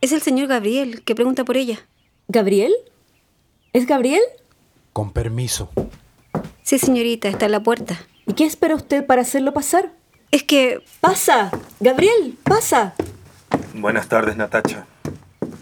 es 0.00 0.10
el 0.12 0.20
señor 0.22 0.48
Gabriel 0.48 1.02
que 1.02 1.14
pregunta 1.14 1.44
por 1.44 1.56
ella. 1.56 1.78
¿Gabriel? 2.26 2.72
¿Es 3.72 3.86
Gabriel? 3.86 4.22
Con 4.92 5.12
permiso. 5.12 5.70
Sí, 6.62 6.78
señorita, 6.78 7.28
está 7.28 7.46
en 7.46 7.52
la 7.52 7.62
puerta. 7.62 7.98
¿Y 8.26 8.34
qué 8.34 8.44
espera 8.44 8.74
usted 8.74 9.04
para 9.04 9.22
hacerlo 9.22 9.52
pasar? 9.52 9.92
Es 10.30 10.42
que 10.44 10.82
¡Pasa! 11.00 11.50
¡Gabriel! 11.80 12.38
¡Pasa! 12.44 12.94
Buenas 13.74 14.08
tardes, 14.08 14.36
Natacha. 14.36 14.86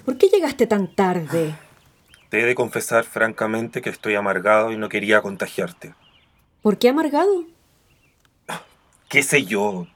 ¿Por 0.04 0.18
qué 0.18 0.28
llegaste 0.28 0.66
tan 0.66 0.94
tarde? 0.94 1.54
Te 2.28 2.40
he 2.40 2.44
de 2.44 2.54
confesar 2.54 3.04
francamente 3.04 3.82
que 3.82 3.90
estoy 3.90 4.14
amargado 4.14 4.70
y 4.70 4.76
no 4.76 4.88
quería 4.88 5.22
contagiarte. 5.22 5.94
¿Por 6.62 6.78
qué 6.78 6.90
amargado? 6.90 7.46
¿Qué 9.08 9.24
sé 9.24 9.44
yo? 9.44 9.88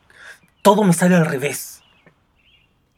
Todo 0.63 0.83
me 0.83 0.93
sale 0.93 1.15
al 1.15 1.27
revés. 1.27 1.83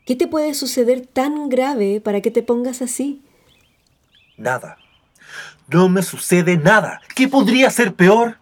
¿Qué 0.06 0.16
te 0.16 0.28
puede 0.28 0.54
suceder 0.54 1.04
tan 1.04 1.48
grave 1.50 2.00
para 2.00 2.20
que 2.20 2.30
te 2.30 2.42
pongas 2.42 2.80
así? 2.80 3.22
Nada. 4.38 4.78
No 5.68 5.88
me 5.88 6.02
sucede 6.02 6.56
nada. 6.56 7.00
¿Qué 7.14 7.28
podría 7.28 7.70
ser 7.70 7.94
peor? 7.94 8.38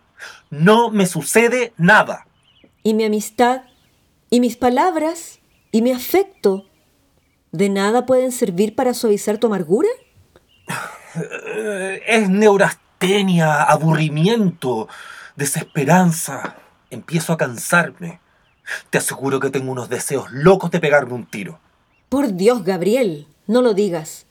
No 0.50 0.90
me 0.90 1.07
sucede 1.07 1.73
nada. 1.76 2.26
¿Y 2.83 2.95
mi 2.95 3.04
amistad? 3.04 3.62
¿Y 4.31 4.40
mis 4.40 4.57
palabras? 4.57 5.40
¿Y 5.73 5.81
mi 5.83 5.90
afecto? 5.90 6.66
¿De 7.50 7.69
nada 7.69 8.04
pueden 8.04 8.33
servir 8.33 8.75
para 8.75 8.95
suavizar 8.95 9.38
tu 9.38 9.47
amargura? 9.47 9.88
Es 12.07 12.28
neurastenia, 12.28 13.62
aburrimiento, 13.62 14.88
desesperanza. 15.37 16.57
Empiezo 16.90 17.33
a 17.33 17.37
cansarme. 17.37 18.19
Te 18.90 18.99
aseguro 18.99 19.38
que 19.38 19.50
tengo 19.50 19.71
unos 19.71 19.88
deseos 19.88 20.33
locos 20.33 20.73
de 20.73 20.81
pegarme 20.81 21.14
un 21.14 21.26
tiro. 21.26 21.61
Por 22.09 22.35
Dios, 22.35 22.64
Gabriel, 22.64 23.28
no 23.47 23.62
lo 23.62 23.75
digas. 23.75 24.26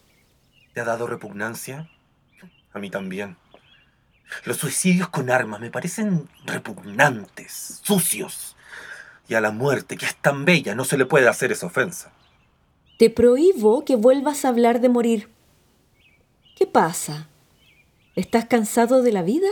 ¿Te 0.73 0.81
ha 0.81 0.83
dado 0.83 1.07
repugnancia? 1.07 1.89
A 2.73 2.79
mí 2.79 2.89
también. 2.89 3.37
Los 4.45 4.57
suicidios 4.57 5.09
con 5.09 5.29
armas 5.29 5.59
me 5.59 5.69
parecen 5.69 6.27
repugnantes, 6.45 7.81
sucios. 7.83 8.55
Y 9.27 9.35
a 9.35 9.41
la 9.41 9.51
muerte, 9.51 9.95
que 9.95 10.05
es 10.05 10.15
tan 10.15 10.43
bella, 10.45 10.75
no 10.75 10.85
se 10.85 10.97
le 10.97 11.05
puede 11.05 11.27
hacer 11.27 11.51
esa 11.51 11.67
ofensa. 11.67 12.11
Te 12.97 13.09
prohíbo 13.09 13.85
que 13.85 13.95
vuelvas 13.95 14.43
a 14.43 14.49
hablar 14.49 14.81
de 14.81 14.89
morir. 14.89 15.29
¿Qué 16.55 16.67
pasa? 16.67 17.27
¿Estás 18.15 18.45
cansado 18.45 19.01
de 19.01 19.11
la 19.11 19.23
vida? 19.23 19.47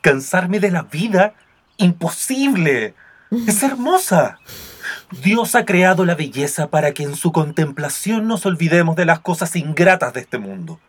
¿Cansarme 0.00 0.60
de 0.60 0.70
la 0.70 0.82
vida? 0.82 1.34
Imposible. 1.76 2.94
Es 3.46 3.62
hermosa. 3.62 4.38
Dios 5.22 5.54
ha 5.54 5.64
creado 5.64 6.04
la 6.04 6.14
belleza 6.14 6.68
para 6.68 6.92
que 6.92 7.02
en 7.02 7.16
su 7.16 7.32
contemplación 7.32 8.26
nos 8.26 8.46
olvidemos 8.46 8.96
de 8.96 9.04
las 9.04 9.20
cosas 9.20 9.56
ingratas 9.56 10.12
de 10.12 10.20
este 10.20 10.38
mundo. 10.38 10.80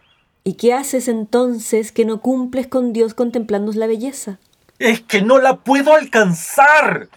¿Y 0.48 0.54
qué 0.54 0.76
haces 0.76 1.08
entonces 1.08 1.92
que 1.92 2.06
no 2.06 2.22
cumples 2.22 2.68
con 2.68 2.94
Dios 2.94 3.16
contemplando 3.16 3.72
la 3.72 3.88
belleza? 3.88 4.38
Es 4.78 5.02
que 5.02 5.24
no 5.24 5.40
la 5.40 5.56
puedo 5.58 5.96
alcanzar. 5.96 7.10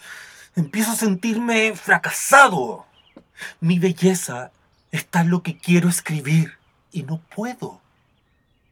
Empiezo 0.57 0.93
a 0.93 0.97
sentirme 0.97 1.77
fracasado. 1.77 2.87
Mi 3.61 3.79
belleza 3.79 4.51
está 4.93 5.21
en 5.21 5.29
lo 5.29 5.43
que 5.43 5.59
quiero 5.59 5.91
escribir 5.91 6.55
y 6.91 7.03
no 7.03 7.21
puedo. 7.37 7.83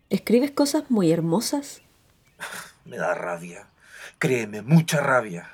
¿Escribes 0.09 0.53
cosas 0.53 0.85
muy 0.91 1.13
hermosas? 1.13 1.83
Me 2.87 2.97
da 2.97 3.13
rabia. 3.13 3.67
Créeme, 4.19 4.63
mucha 4.63 5.03
rabia. 5.03 5.51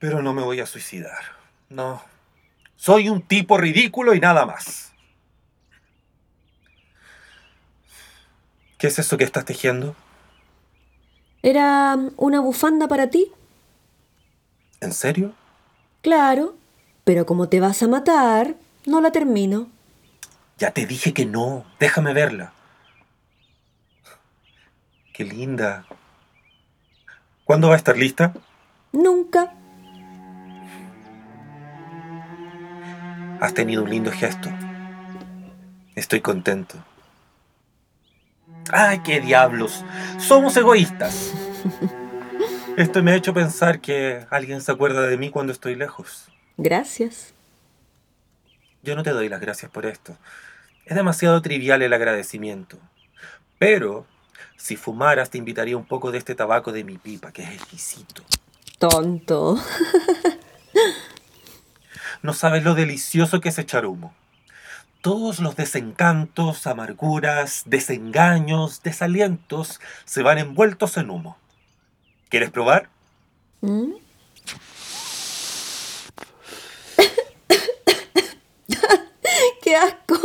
Pero 0.00 0.20
no 0.20 0.32
me 0.32 0.42
voy 0.42 0.58
a 0.58 0.66
suicidar. 0.66 1.20
No. 1.68 2.02
Soy 2.74 3.08
un 3.08 3.22
tipo 3.22 3.56
ridículo 3.56 4.14
y 4.14 4.20
nada 4.20 4.46
más. 4.46 4.89
¿Qué 8.80 8.86
es 8.86 8.98
eso 8.98 9.18
que 9.18 9.24
estás 9.24 9.44
tejiendo? 9.44 9.94
¿Era 11.42 11.98
una 12.16 12.40
bufanda 12.40 12.88
para 12.88 13.10
ti? 13.10 13.30
¿En 14.80 14.94
serio? 14.94 15.34
Claro, 16.00 16.56
pero 17.04 17.26
como 17.26 17.50
te 17.50 17.60
vas 17.60 17.82
a 17.82 17.88
matar, 17.88 18.54
no 18.86 19.02
la 19.02 19.12
termino. 19.12 19.68
Ya 20.56 20.70
te 20.70 20.86
dije 20.86 21.12
que 21.12 21.26
no. 21.26 21.66
Déjame 21.78 22.14
verla. 22.14 22.54
Qué 25.12 25.24
linda. 25.24 25.84
¿Cuándo 27.44 27.68
va 27.68 27.74
a 27.74 27.76
estar 27.76 27.98
lista? 27.98 28.32
Nunca. 28.92 29.52
Has 33.42 33.52
tenido 33.52 33.82
un 33.82 33.90
lindo 33.90 34.10
gesto. 34.10 34.50
Estoy 35.94 36.22
contento. 36.22 36.82
¡Ay, 38.72 39.00
qué 39.00 39.20
diablos! 39.20 39.84
Somos 40.18 40.56
egoístas. 40.56 41.32
Esto 42.76 43.02
me 43.02 43.12
ha 43.12 43.16
hecho 43.16 43.34
pensar 43.34 43.80
que 43.80 44.26
alguien 44.30 44.60
se 44.60 44.72
acuerda 44.72 45.02
de 45.02 45.16
mí 45.16 45.30
cuando 45.30 45.52
estoy 45.52 45.74
lejos. 45.74 46.28
Gracias. 46.56 47.34
Yo 48.82 48.96
no 48.96 49.02
te 49.02 49.10
doy 49.10 49.28
las 49.28 49.40
gracias 49.40 49.70
por 49.70 49.86
esto. 49.86 50.16
Es 50.86 50.96
demasiado 50.96 51.42
trivial 51.42 51.82
el 51.82 51.92
agradecimiento. 51.92 52.78
Pero, 53.58 54.06
si 54.56 54.76
fumaras, 54.76 55.30
te 55.30 55.38
invitaría 55.38 55.76
un 55.76 55.84
poco 55.84 56.10
de 56.10 56.18
este 56.18 56.34
tabaco 56.34 56.72
de 56.72 56.84
mi 56.84 56.96
pipa, 56.96 57.32
que 57.32 57.42
es 57.42 57.50
exquisito. 57.50 58.22
Tonto. 58.78 59.58
No 62.22 62.34
sabes 62.34 62.64
lo 62.64 62.74
delicioso 62.74 63.40
que 63.40 63.48
es 63.48 63.58
echar 63.58 63.86
humo. 63.86 64.14
Todos 65.00 65.40
los 65.40 65.56
desencantos, 65.56 66.66
amarguras, 66.66 67.62
desengaños, 67.64 68.82
desalientos 68.82 69.80
se 70.04 70.22
van 70.22 70.36
envueltos 70.36 70.98
en 70.98 71.08
humo. 71.08 71.38
¿Quieres 72.28 72.50
probar? 72.50 72.90
¿Mm? 73.62 73.92
¡Qué 79.62 79.76
asco! 79.76 80.20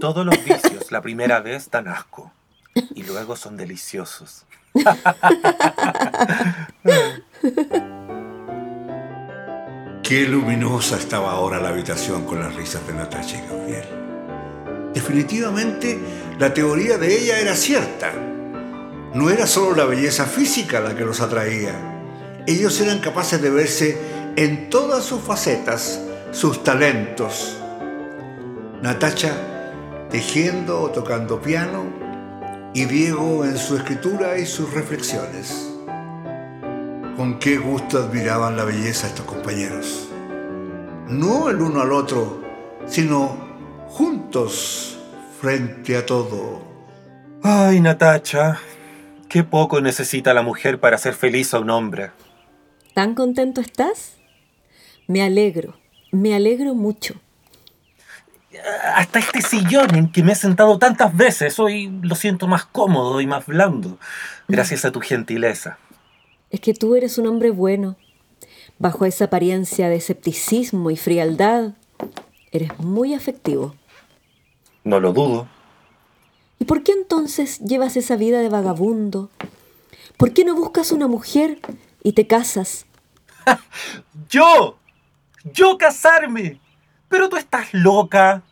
Todos 0.00 0.26
los 0.26 0.44
vicios 0.44 0.90
la 0.90 1.00
primera 1.00 1.38
vez 1.38 1.70
dan 1.70 1.86
asco 1.86 2.32
y 2.74 3.04
luego 3.04 3.36
son 3.36 3.56
deliciosos. 3.56 4.44
Qué 10.14 10.28
luminosa 10.28 10.96
estaba 10.96 11.32
ahora 11.32 11.60
la 11.60 11.70
habitación 11.70 12.24
con 12.24 12.38
las 12.38 12.54
risas 12.54 12.86
de 12.86 12.92
Natasha 12.92 13.36
y 13.36 13.48
Gabriel. 13.48 13.84
Definitivamente, 14.94 15.98
la 16.38 16.54
teoría 16.54 16.98
de 16.98 17.18
ella 17.18 17.40
era 17.40 17.56
cierta. 17.56 18.12
No 19.12 19.28
era 19.28 19.48
solo 19.48 19.74
la 19.74 19.86
belleza 19.86 20.26
física 20.26 20.78
la 20.78 20.94
que 20.94 21.04
los 21.04 21.20
atraía. 21.20 21.74
Ellos 22.46 22.80
eran 22.80 23.00
capaces 23.00 23.42
de 23.42 23.50
verse 23.50 23.98
en 24.36 24.70
todas 24.70 25.02
sus 25.02 25.20
facetas, 25.20 26.00
sus 26.30 26.62
talentos. 26.62 27.56
Natacha 28.82 29.32
tejiendo 30.10 30.80
o 30.80 30.90
tocando 30.90 31.42
piano 31.42 31.92
y 32.72 32.84
Diego 32.84 33.44
en 33.44 33.58
su 33.58 33.76
escritura 33.76 34.38
y 34.38 34.46
sus 34.46 34.72
reflexiones. 34.74 35.73
Con 37.16 37.38
qué 37.38 37.58
gusto 37.58 37.98
admiraban 37.98 38.56
la 38.56 38.64
belleza 38.64 39.06
estos 39.06 39.24
compañeros. 39.24 40.08
No 41.08 41.48
el 41.48 41.60
uno 41.60 41.80
al 41.80 41.92
otro, 41.92 42.42
sino 42.86 43.38
juntos 43.86 44.98
frente 45.40 45.96
a 45.96 46.04
todo. 46.04 46.64
Ay, 47.44 47.80
Natacha, 47.80 48.58
qué 49.28 49.44
poco 49.44 49.80
necesita 49.80 50.34
la 50.34 50.42
mujer 50.42 50.80
para 50.80 50.98
ser 50.98 51.14
feliz 51.14 51.54
a 51.54 51.60
un 51.60 51.70
hombre. 51.70 52.10
¿Tan 52.94 53.14
contento 53.14 53.60
estás? 53.60 54.16
Me 55.06 55.22
alegro, 55.22 55.76
me 56.10 56.34
alegro 56.34 56.74
mucho. 56.74 57.14
Hasta 58.96 59.20
este 59.20 59.40
sillón 59.40 59.94
en 59.94 60.10
que 60.10 60.24
me 60.24 60.32
he 60.32 60.36
sentado 60.36 60.78
tantas 60.78 61.16
veces, 61.16 61.60
hoy 61.60 61.96
lo 62.02 62.16
siento 62.16 62.48
más 62.48 62.64
cómodo 62.64 63.20
y 63.20 63.26
más 63.26 63.46
blando, 63.46 63.98
gracias 64.48 64.84
a 64.84 64.90
tu 64.90 65.00
gentileza. 65.00 65.78
Es 66.54 66.60
que 66.60 66.72
tú 66.72 66.94
eres 66.94 67.18
un 67.18 67.26
hombre 67.26 67.50
bueno. 67.50 67.96
Bajo 68.78 69.06
esa 69.06 69.24
apariencia 69.24 69.88
de 69.88 69.96
escepticismo 69.96 70.92
y 70.92 70.96
frialdad, 70.96 71.72
eres 72.52 72.78
muy 72.78 73.12
afectivo. 73.12 73.74
No 74.84 75.00
lo 75.00 75.12
dudo. 75.12 75.48
¿Y 76.60 76.64
por 76.64 76.84
qué 76.84 76.92
entonces 76.92 77.58
llevas 77.58 77.96
esa 77.96 78.14
vida 78.14 78.38
de 78.38 78.50
vagabundo? 78.50 79.30
¿Por 80.16 80.32
qué 80.32 80.44
no 80.44 80.54
buscas 80.54 80.92
una 80.92 81.08
mujer 81.08 81.58
y 82.04 82.12
te 82.12 82.28
casas. 82.28 82.86
¡Yo! 84.30 84.78
¡Yo 85.42 85.76
casarme! 85.76 86.60
Pero 87.08 87.28
tú 87.28 87.34
estás 87.36 87.74
loca. 87.74 88.44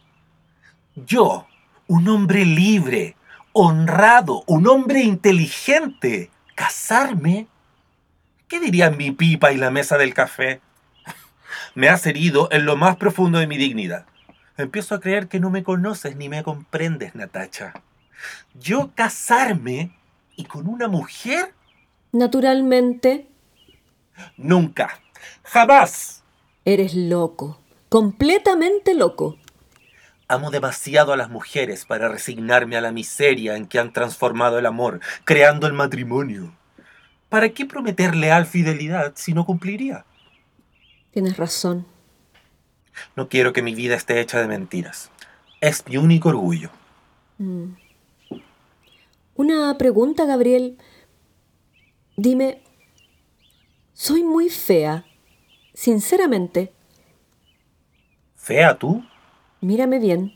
Yo, 1.07 1.47
un 1.87 2.09
hombre 2.09 2.45
libre, 2.45 3.15
honrado, 3.53 4.43
un 4.49 4.67
hombre 4.67 5.03
inteligente, 5.03 6.33
casarme. 6.57 7.47
¿Qué 8.53 8.61
dirían 8.61 8.99
mi 8.99 9.13
pipa 9.13 9.51
y 9.55 9.57
la 9.57 9.71
mesa 9.71 9.97
del 9.97 10.13
café? 10.13 10.61
Me 11.75 11.89
has 11.89 12.05
herido 12.05 12.49
en 12.53 12.67
lo 12.67 12.77
más 12.77 12.97
profundo 12.97 13.39
de 13.39 13.47
mi 13.47 13.57
dignidad. 13.57 14.05
Empiezo 14.59 14.95
a 14.95 15.01
creer 15.01 15.29
que 15.29 15.41
no 15.41 15.49
me 15.49 15.63
conoces 15.63 16.17
ni 16.17 16.29
me 16.29 16.43
comprendes, 16.43 17.15
Natacha. 17.15 17.73
Yo 18.53 18.91
casarme 18.95 19.97
y 20.37 20.45
con 20.45 20.69
una 20.69 20.87
mujer, 20.87 21.55
Naturalmente, 22.13 23.27
nunca, 24.37 25.01
jamás. 25.45 26.23
eres 26.67 26.95
loco, 26.95 27.59
completamente 27.89 28.93
loco. 28.93 29.39
Amo 30.29 30.51
demasiado 30.51 31.15
a 31.15 31.17
las 31.17 31.31
mujeres 31.31 31.87
para 31.87 32.11
resignarme 32.11 32.77
a 32.77 32.83
la 32.83 32.93
miseria 32.93 33.57
en 33.57 33.67
que 33.67 33.79
han 33.79 33.95
transformado 33.95 34.59
el 34.59 34.67
amor, 34.67 35.01
creando 35.25 35.67
el 35.67 35.73
matrimonio. 35.73 36.53
¿Para 37.33 37.49
qué 37.49 37.65
prometer 37.65 38.15
leal 38.15 38.45
fidelidad 38.45 39.15
si 39.17 39.33
no 39.33 39.47
cumpliría? 39.47 40.05
Tienes 41.13 41.39
razón. 41.39 41.87
No 43.17 43.31
quiero 43.31 43.55
que 43.55 43.63
mi 43.63 43.75
vida 43.75 43.95
esté 43.95 44.21
hecha 44.21 44.39
de 44.39 44.47
mentiras. 44.47 45.11
Es 45.63 45.83
mi 45.89 45.97
único 45.97 46.29
orgullo. 46.29 46.69
Una 49.35 49.79
pregunta, 49.79 50.27
Gabriel. 50.27 50.77
Dime, 52.19 52.61
soy 53.95 54.25
muy 54.25 54.51
fea, 54.51 55.07
sinceramente. 55.73 56.75
¿Fea 58.37 58.77
tú? 58.77 59.07
Mírame 59.63 60.01
bien. 60.01 60.35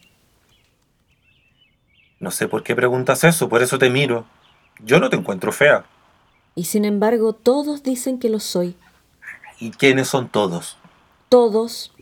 No 2.20 2.30
sé 2.30 2.48
por 2.48 2.62
qué 2.62 2.74
preguntas 2.74 3.22
eso, 3.22 3.50
por 3.50 3.60
eso 3.60 3.78
te 3.78 3.90
miro. 3.90 4.24
Yo 4.82 4.98
no 4.98 5.10
te 5.10 5.16
encuentro 5.16 5.52
fea. 5.52 5.84
Y 6.56 6.64
sin 6.64 6.84
embargo, 6.84 7.32
todos 7.34 7.82
dicen 7.84 8.18
que 8.18 8.28
lo 8.30 8.40
soy. 8.40 8.74
¿Y 9.60 9.70
quiénes 9.70 10.08
son 10.08 10.28
todos? 10.28 10.76
Todos, 11.28 11.92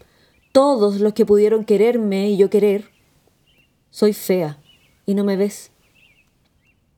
todos 0.53 1.01
los 1.01 1.13
que 1.13 1.27
pudieron 1.27 1.65
quererme 1.65 2.31
y 2.31 2.37
yo 2.39 2.49
querer. 2.49 2.91
Soy 3.91 4.13
fea 4.15 4.59
y 5.07 5.15
no 5.15 5.25
me 5.25 5.37
ves. 5.37 5.71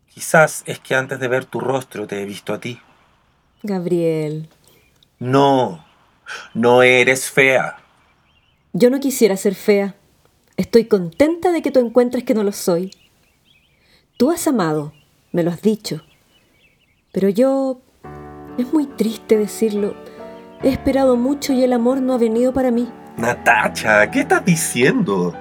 Quizás 0.09 0.63
es 0.67 0.79
que 0.79 0.95
antes 0.95 1.19
de 1.19 1.29
ver 1.29 1.45
tu 1.45 1.61
rostro 1.61 2.07
te 2.07 2.23
he 2.23 2.25
visto 2.25 2.53
a 2.55 2.61
ti. 2.61 2.79
Gabriel, 3.63 4.49
No, 5.19 5.85
no 6.55 6.83
eres 6.83 7.31
fea. 7.31 7.79
yo 8.75 8.91
no 8.91 9.01
quisiera 9.01 9.37
ser 9.37 9.55
fea. 9.55 9.95
Estoy 10.59 10.87
contenta 10.87 11.53
de 11.53 11.63
que 11.63 11.71
tú 11.71 11.81
encuentres 11.81 12.25
que 12.25 12.35
no 12.35 12.43
lo 12.45 12.53
soy. 12.53 12.91
Tú 14.19 14.31
has 14.31 14.47
amado, 14.47 14.93
me 15.33 15.43
lo 15.43 15.51
has 15.51 15.61
dicho. 15.63 16.03
Pero 17.17 17.31
yo... 17.31 17.81
Es 18.59 18.75
muy 18.75 18.85
triste 18.85 19.39
decirlo. 19.39 19.95
He 20.63 20.69
esperado 20.69 21.17
mucho 21.17 21.55
y 21.55 21.65
el 21.65 21.73
amor 21.73 22.03
no 22.03 22.13
ha 22.13 22.19
venido 22.19 22.53
para 22.53 22.71
mí. 22.71 22.93
Natacha, 23.17 24.11
¿qué 24.11 24.21
estás 24.21 24.45
diciendo? 24.45 25.33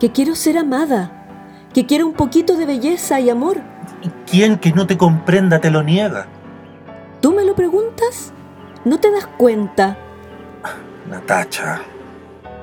Que 0.00 0.10
quiero 0.10 0.34
ser 0.34 0.58
amada. 0.58 1.24
Que 1.72 1.86
quiero 1.86 2.04
un 2.04 2.14
poquito 2.14 2.56
de 2.56 2.66
belleza 2.66 3.20
y 3.20 3.30
amor. 3.30 3.58
¿Y 4.02 4.08
quién 4.28 4.58
que 4.58 4.72
no 4.72 4.88
te 4.88 4.98
comprenda 4.98 5.60
te 5.60 5.70
lo 5.70 5.84
niega? 5.84 6.26
¿Tú 7.20 7.32
me 7.32 7.44
lo 7.44 7.54
preguntas? 7.54 8.32
¿No 8.84 8.98
te 8.98 9.12
das 9.12 9.28
cuenta? 9.28 9.96
Natacha, 11.08 11.80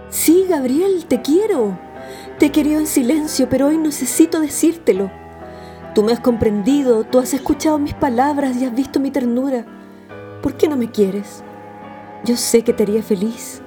Sí, 0.09 0.45
Gabriel, 0.49 1.05
te 1.07 1.21
quiero. 1.21 1.79
Te 2.37 2.47
he 2.47 2.51
querido 2.51 2.81
en 2.81 2.87
silencio, 2.87 3.47
pero 3.47 3.67
hoy 3.67 3.77
necesito 3.77 4.41
decírtelo. 4.41 5.09
Tú 5.95 6.03
me 6.03 6.11
has 6.11 6.19
comprendido, 6.19 7.05
tú 7.05 7.17
has 7.17 7.33
escuchado 7.33 7.79
mis 7.79 7.95
palabras 7.95 8.55
y 8.57 8.65
has 8.65 8.75
visto 8.75 8.99
mi 8.99 9.09
ternura. 9.09 9.65
¿Por 10.43 10.53
qué 10.55 10.67
no 10.67 10.75
me 10.75 10.91
quieres? 10.91 11.43
Yo 12.23 12.37
sé 12.37 12.63
que 12.63 12.73
te 12.73 12.83
haría 12.83 13.01
feliz. 13.01 13.61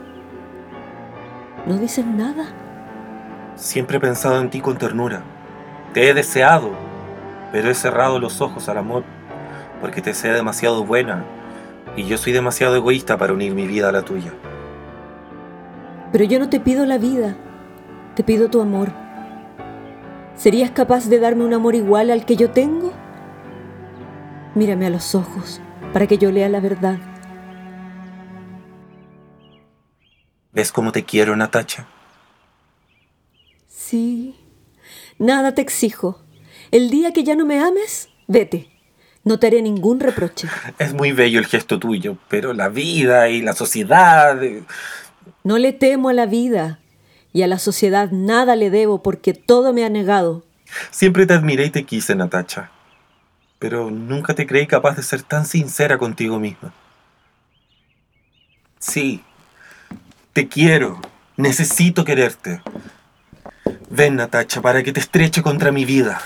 ¿No 1.67 1.77
dices 1.79 2.07
nada? 2.07 2.47
siempre 3.59 3.97
he 3.97 4.01
pensado 4.01 4.41
en 4.41 4.51
ti 4.51 4.61
con 4.61 4.79
ternura. 4.79 5.23
Te 5.93 6.09
he 6.09 6.15
deseado, 6.15 6.71
pero 7.53 7.71
he 7.71 7.75
cerrado 7.75 8.19
los 8.19 8.41
ojos 8.41 8.69
al 8.69 8.79
amor, 8.79 9.05
porque 9.81 10.01
te 10.01 10.15
sé 10.15 10.29
demasiado 10.29 10.85
buena 10.85 11.25
y 11.97 12.05
yo 12.05 12.17
soy 12.19 12.33
demasiado 12.33 12.77
egoísta 12.77 13.19
para 13.19 13.33
unir 13.33 13.55
mi 13.55 13.67
vida 13.67 13.89
a 13.89 13.93
la 13.93 14.03
tuya. 14.03 14.33
Pero 16.13 16.25
yo 16.25 16.39
no 16.39 16.49
te 16.49 16.61
pido 16.61 16.87
la 16.87 16.99
vida, 16.99 17.35
te 18.15 18.23
pido 18.23 18.49
tu 18.49 18.61
amor. 18.61 19.08
¿Serías 20.39 20.71
capaz 20.71 21.09
de 21.09 21.19
darme 21.19 21.45
un 21.45 21.53
amor 21.53 21.75
igual 21.75 22.11
al 22.11 22.25
que 22.25 22.37
yo 22.37 22.51
tengo? 22.51 22.93
Mírame 24.55 24.87
a 24.87 24.91
los 24.91 25.15
ojos 25.15 25.61
para 25.93 26.07
que 26.07 26.17
yo 26.19 26.31
lea 26.31 26.49
la 26.49 26.61
verdad. 26.61 26.99
¿Ves 30.53 30.73
cómo 30.73 30.93
te 30.93 31.05
quiero, 31.05 31.35
Natacha? 31.37 31.87
Sí. 33.67 34.37
Nada 35.19 35.55
te 35.55 35.63
exijo. 35.63 36.21
El 36.71 36.91
día 36.91 37.13
que 37.13 37.25
ya 37.25 37.35
no 37.35 37.45
me 37.45 37.61
ames, 37.61 38.09
vete. 38.27 38.69
No 39.25 39.39
te 39.39 39.49
haré 39.49 39.61
ningún 39.63 39.99
reproche. 40.01 40.49
Es 40.79 40.95
muy 40.95 41.13
bello 41.13 41.39
el 41.41 41.47
gesto 41.47 41.79
tuyo, 41.79 42.17
pero 42.29 42.53
la 42.55 42.69
vida 42.69 43.29
y 43.29 43.43
la 43.43 43.55
sociedad... 43.55 44.43
eh, 44.43 44.63
No 45.43 45.59
le 45.59 45.73
temo 45.73 46.09
a 46.09 46.13
la 46.13 46.27
vida 46.27 46.79
y 47.39 47.45
a 47.45 47.47
la 47.47 47.61
sociedad 47.61 48.11
nada 48.11 48.57
le 48.57 48.69
debo 48.69 49.01
porque 49.01 49.33
todo 49.33 49.73
me 49.73 49.85
ha 49.85 49.89
negado. 49.89 50.43
Siempre 50.91 51.25
te 51.25 51.35
admiré 51.35 51.67
y 51.67 51.71
te 51.71 51.85
quise, 51.85 52.17
Natacha. 52.17 52.73
Pero 53.61 53.93
nunca 53.93 54.35
te 54.35 54.45
creí 54.45 54.67
capaz 54.67 54.97
de 54.97 55.05
ser 55.05 55.23
tan 55.23 55.47
sincera 55.47 55.99
contigo 55.99 56.41
misma. 56.41 56.73
Sí, 58.81 59.23
te 60.33 60.49
quiero. 60.49 61.01
Necesito 61.37 62.05
quererte. 62.05 62.61
Ven, 63.89 64.17
Natacha, 64.17 64.61
para 64.61 64.83
que 64.83 64.93
te 64.93 64.99
estreche 64.99 65.41
contra 65.41 65.71
mi 65.71 65.85
vida. 65.85 66.21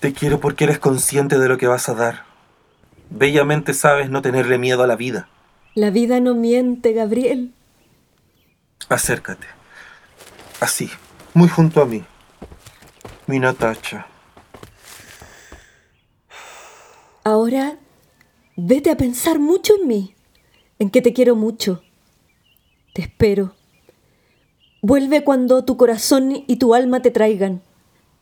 Te 0.00 0.12
quiero 0.12 0.38
porque 0.38 0.64
eres 0.64 0.78
consciente 0.78 1.38
de 1.38 1.48
lo 1.48 1.56
que 1.56 1.66
vas 1.66 1.88
a 1.88 1.94
dar. 1.94 2.24
Bellamente 3.08 3.72
sabes 3.72 4.10
no 4.10 4.20
tenerle 4.20 4.58
miedo 4.58 4.82
a 4.82 4.86
la 4.86 4.96
vida. 4.96 5.30
La 5.74 5.90
vida 5.90 6.20
no 6.20 6.34
miente, 6.34 6.92
Gabriel. 6.92 7.52
Acércate. 8.88 9.46
Así, 10.60 10.90
muy 11.34 11.48
junto 11.48 11.82
a 11.82 11.86
mí. 11.86 12.04
Mi 13.26 13.38
Natacha. 13.38 14.06
Ahora 17.22 17.76
vete 18.56 18.90
a 18.90 18.96
pensar 18.96 19.38
mucho 19.38 19.74
en 19.80 19.86
mí, 19.86 20.14
en 20.78 20.90
que 20.90 21.02
te 21.02 21.12
quiero 21.12 21.36
mucho. 21.36 21.82
Te 22.94 23.02
espero. 23.02 23.54
Vuelve 24.80 25.22
cuando 25.22 25.64
tu 25.64 25.76
corazón 25.76 26.44
y 26.46 26.56
tu 26.56 26.74
alma 26.74 27.02
te 27.02 27.10
traigan. 27.10 27.62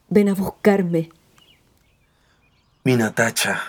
Ven 0.08 0.28
a 0.28 0.34
buscarme. 0.34 1.10
Mi 2.84 2.96
Natacha. 2.96 3.62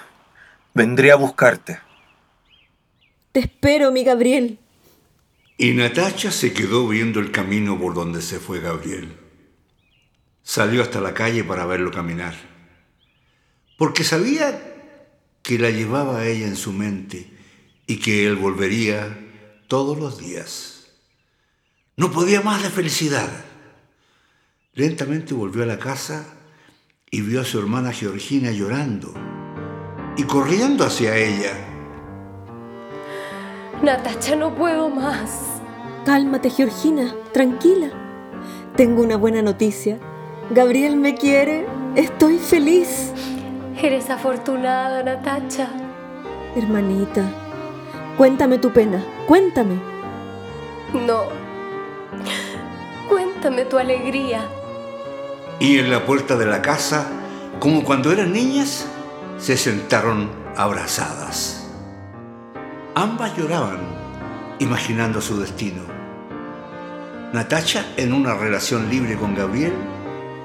Vendré 0.73 1.11
a 1.11 1.15
buscarte. 1.15 1.79
Te 3.31 3.41
espero, 3.41 3.91
mi 3.91 4.03
Gabriel. 4.03 4.59
Y 5.57 5.73
Natacha 5.73 6.31
se 6.31 6.53
quedó 6.53 6.87
viendo 6.87 7.19
el 7.19 7.31
camino 7.31 7.79
por 7.79 7.93
donde 7.93 8.21
se 8.21 8.39
fue 8.39 8.59
Gabriel. 8.59 9.15
Salió 10.43 10.81
hasta 10.81 11.01
la 11.01 11.13
calle 11.13 11.43
para 11.43 11.65
verlo 11.65 11.91
caminar, 11.91 12.35
porque 13.77 14.03
sabía 14.03 14.75
que 15.41 15.57
la 15.57 15.69
llevaba 15.69 16.19
a 16.19 16.27
ella 16.27 16.47
en 16.47 16.55
su 16.55 16.73
mente 16.73 17.29
y 17.87 17.97
que 17.97 18.27
él 18.27 18.35
volvería 18.35 19.17
todos 19.67 19.97
los 19.97 20.19
días. 20.19 20.87
No 21.95 22.11
podía 22.11 22.41
más 22.41 22.61
de 22.61 22.69
felicidad. 22.69 23.29
Lentamente 24.73 25.33
volvió 25.33 25.63
a 25.63 25.65
la 25.65 25.79
casa 25.79 26.37
y 27.09 27.21
vio 27.21 27.41
a 27.41 27.45
su 27.45 27.57
hermana 27.57 27.91
Georgina 27.91 28.51
llorando 28.51 29.13
y 30.17 30.23
corriendo 30.23 30.85
hacia 30.85 31.17
ella. 31.17 31.76
Natacha, 33.81 34.35
no 34.35 34.55
puedo 34.55 34.89
más. 34.89 35.61
Cálmate, 36.03 36.49
Georgina, 36.49 37.13
tranquila. 37.31 37.89
Tengo 38.75 39.03
una 39.03 39.17
buena 39.17 39.43
noticia. 39.43 39.99
Gabriel 40.49 40.97
me 40.97 41.13
quiere. 41.13 41.67
Estoy 41.95 42.39
feliz. 42.39 43.11
Eres 43.79 44.09
afortunada, 44.09 45.03
Natacha. 45.03 45.69
Hermanita, 46.55 47.23
cuéntame 48.17 48.57
tu 48.57 48.71
pena. 48.71 49.03
Cuéntame. 49.27 49.75
No. 51.05 51.25
Cuéntame 53.07 53.65
tu 53.65 53.77
alegría. 53.77 54.41
Y 55.59 55.77
en 55.77 55.91
la 55.91 56.03
puerta 56.03 56.35
de 56.35 56.47
la 56.47 56.63
casa, 56.63 57.07
como 57.59 57.83
cuando 57.83 58.11
eran 58.11 58.33
niñas, 58.33 58.87
se 59.37 59.55
sentaron 59.55 60.29
abrazadas. 60.55 61.57
Ambas 62.99 63.38
lloraban, 63.38 63.77
imaginando 64.57 65.21
su 65.21 65.39
destino. 65.39 65.83
Natacha 67.31 67.86
en 67.95 68.12
una 68.12 68.33
relación 68.33 68.89
libre 68.89 69.15
con 69.15 69.36
Gabriel 69.36 69.73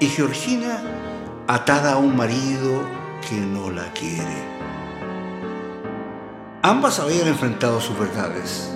y 0.00 0.06
Georgina 0.08 0.82
atada 1.48 1.94
a 1.94 1.96
un 1.96 2.14
marido 2.14 2.82
que 3.26 3.36
no 3.36 3.70
la 3.70 3.90
quiere. 3.94 4.36
Ambas 6.60 7.00
habían 7.00 7.28
enfrentado 7.28 7.80
sus 7.80 7.98
verdades. 7.98 8.70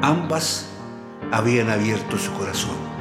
Ambas 0.00 0.68
habían 1.32 1.70
abierto 1.70 2.16
su 2.16 2.32
corazón. 2.34 2.95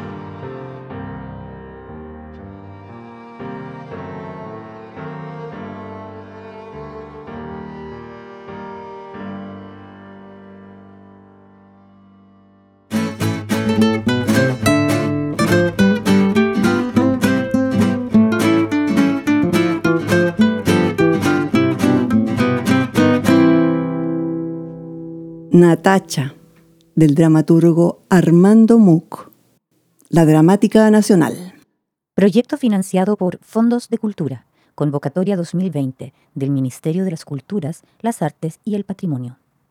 Natacha, 25.76 26.34
del 26.96 27.16
dramaturgo 27.16 28.00
Armando 28.08 28.80
Muc, 28.80 29.30
la 30.08 30.26
Dramática 30.26 30.90
Nacional. 30.90 31.54
Proyecto 32.14 32.56
financiado 32.56 33.18
por 33.18 33.40
Fondos 33.40 33.90
de 33.90 33.98
Cultura, 33.98 34.46
Convocatoria 34.74 35.36
2020 35.36 36.14
del 36.34 36.50
Ministerio 36.50 37.04
de 37.04 37.12
las 37.12 37.26
Culturas, 37.26 37.84
las 38.00 38.22
Artes 38.22 38.62
y 38.64 38.76
el 38.76 38.86
Patrimonio. 38.86 39.38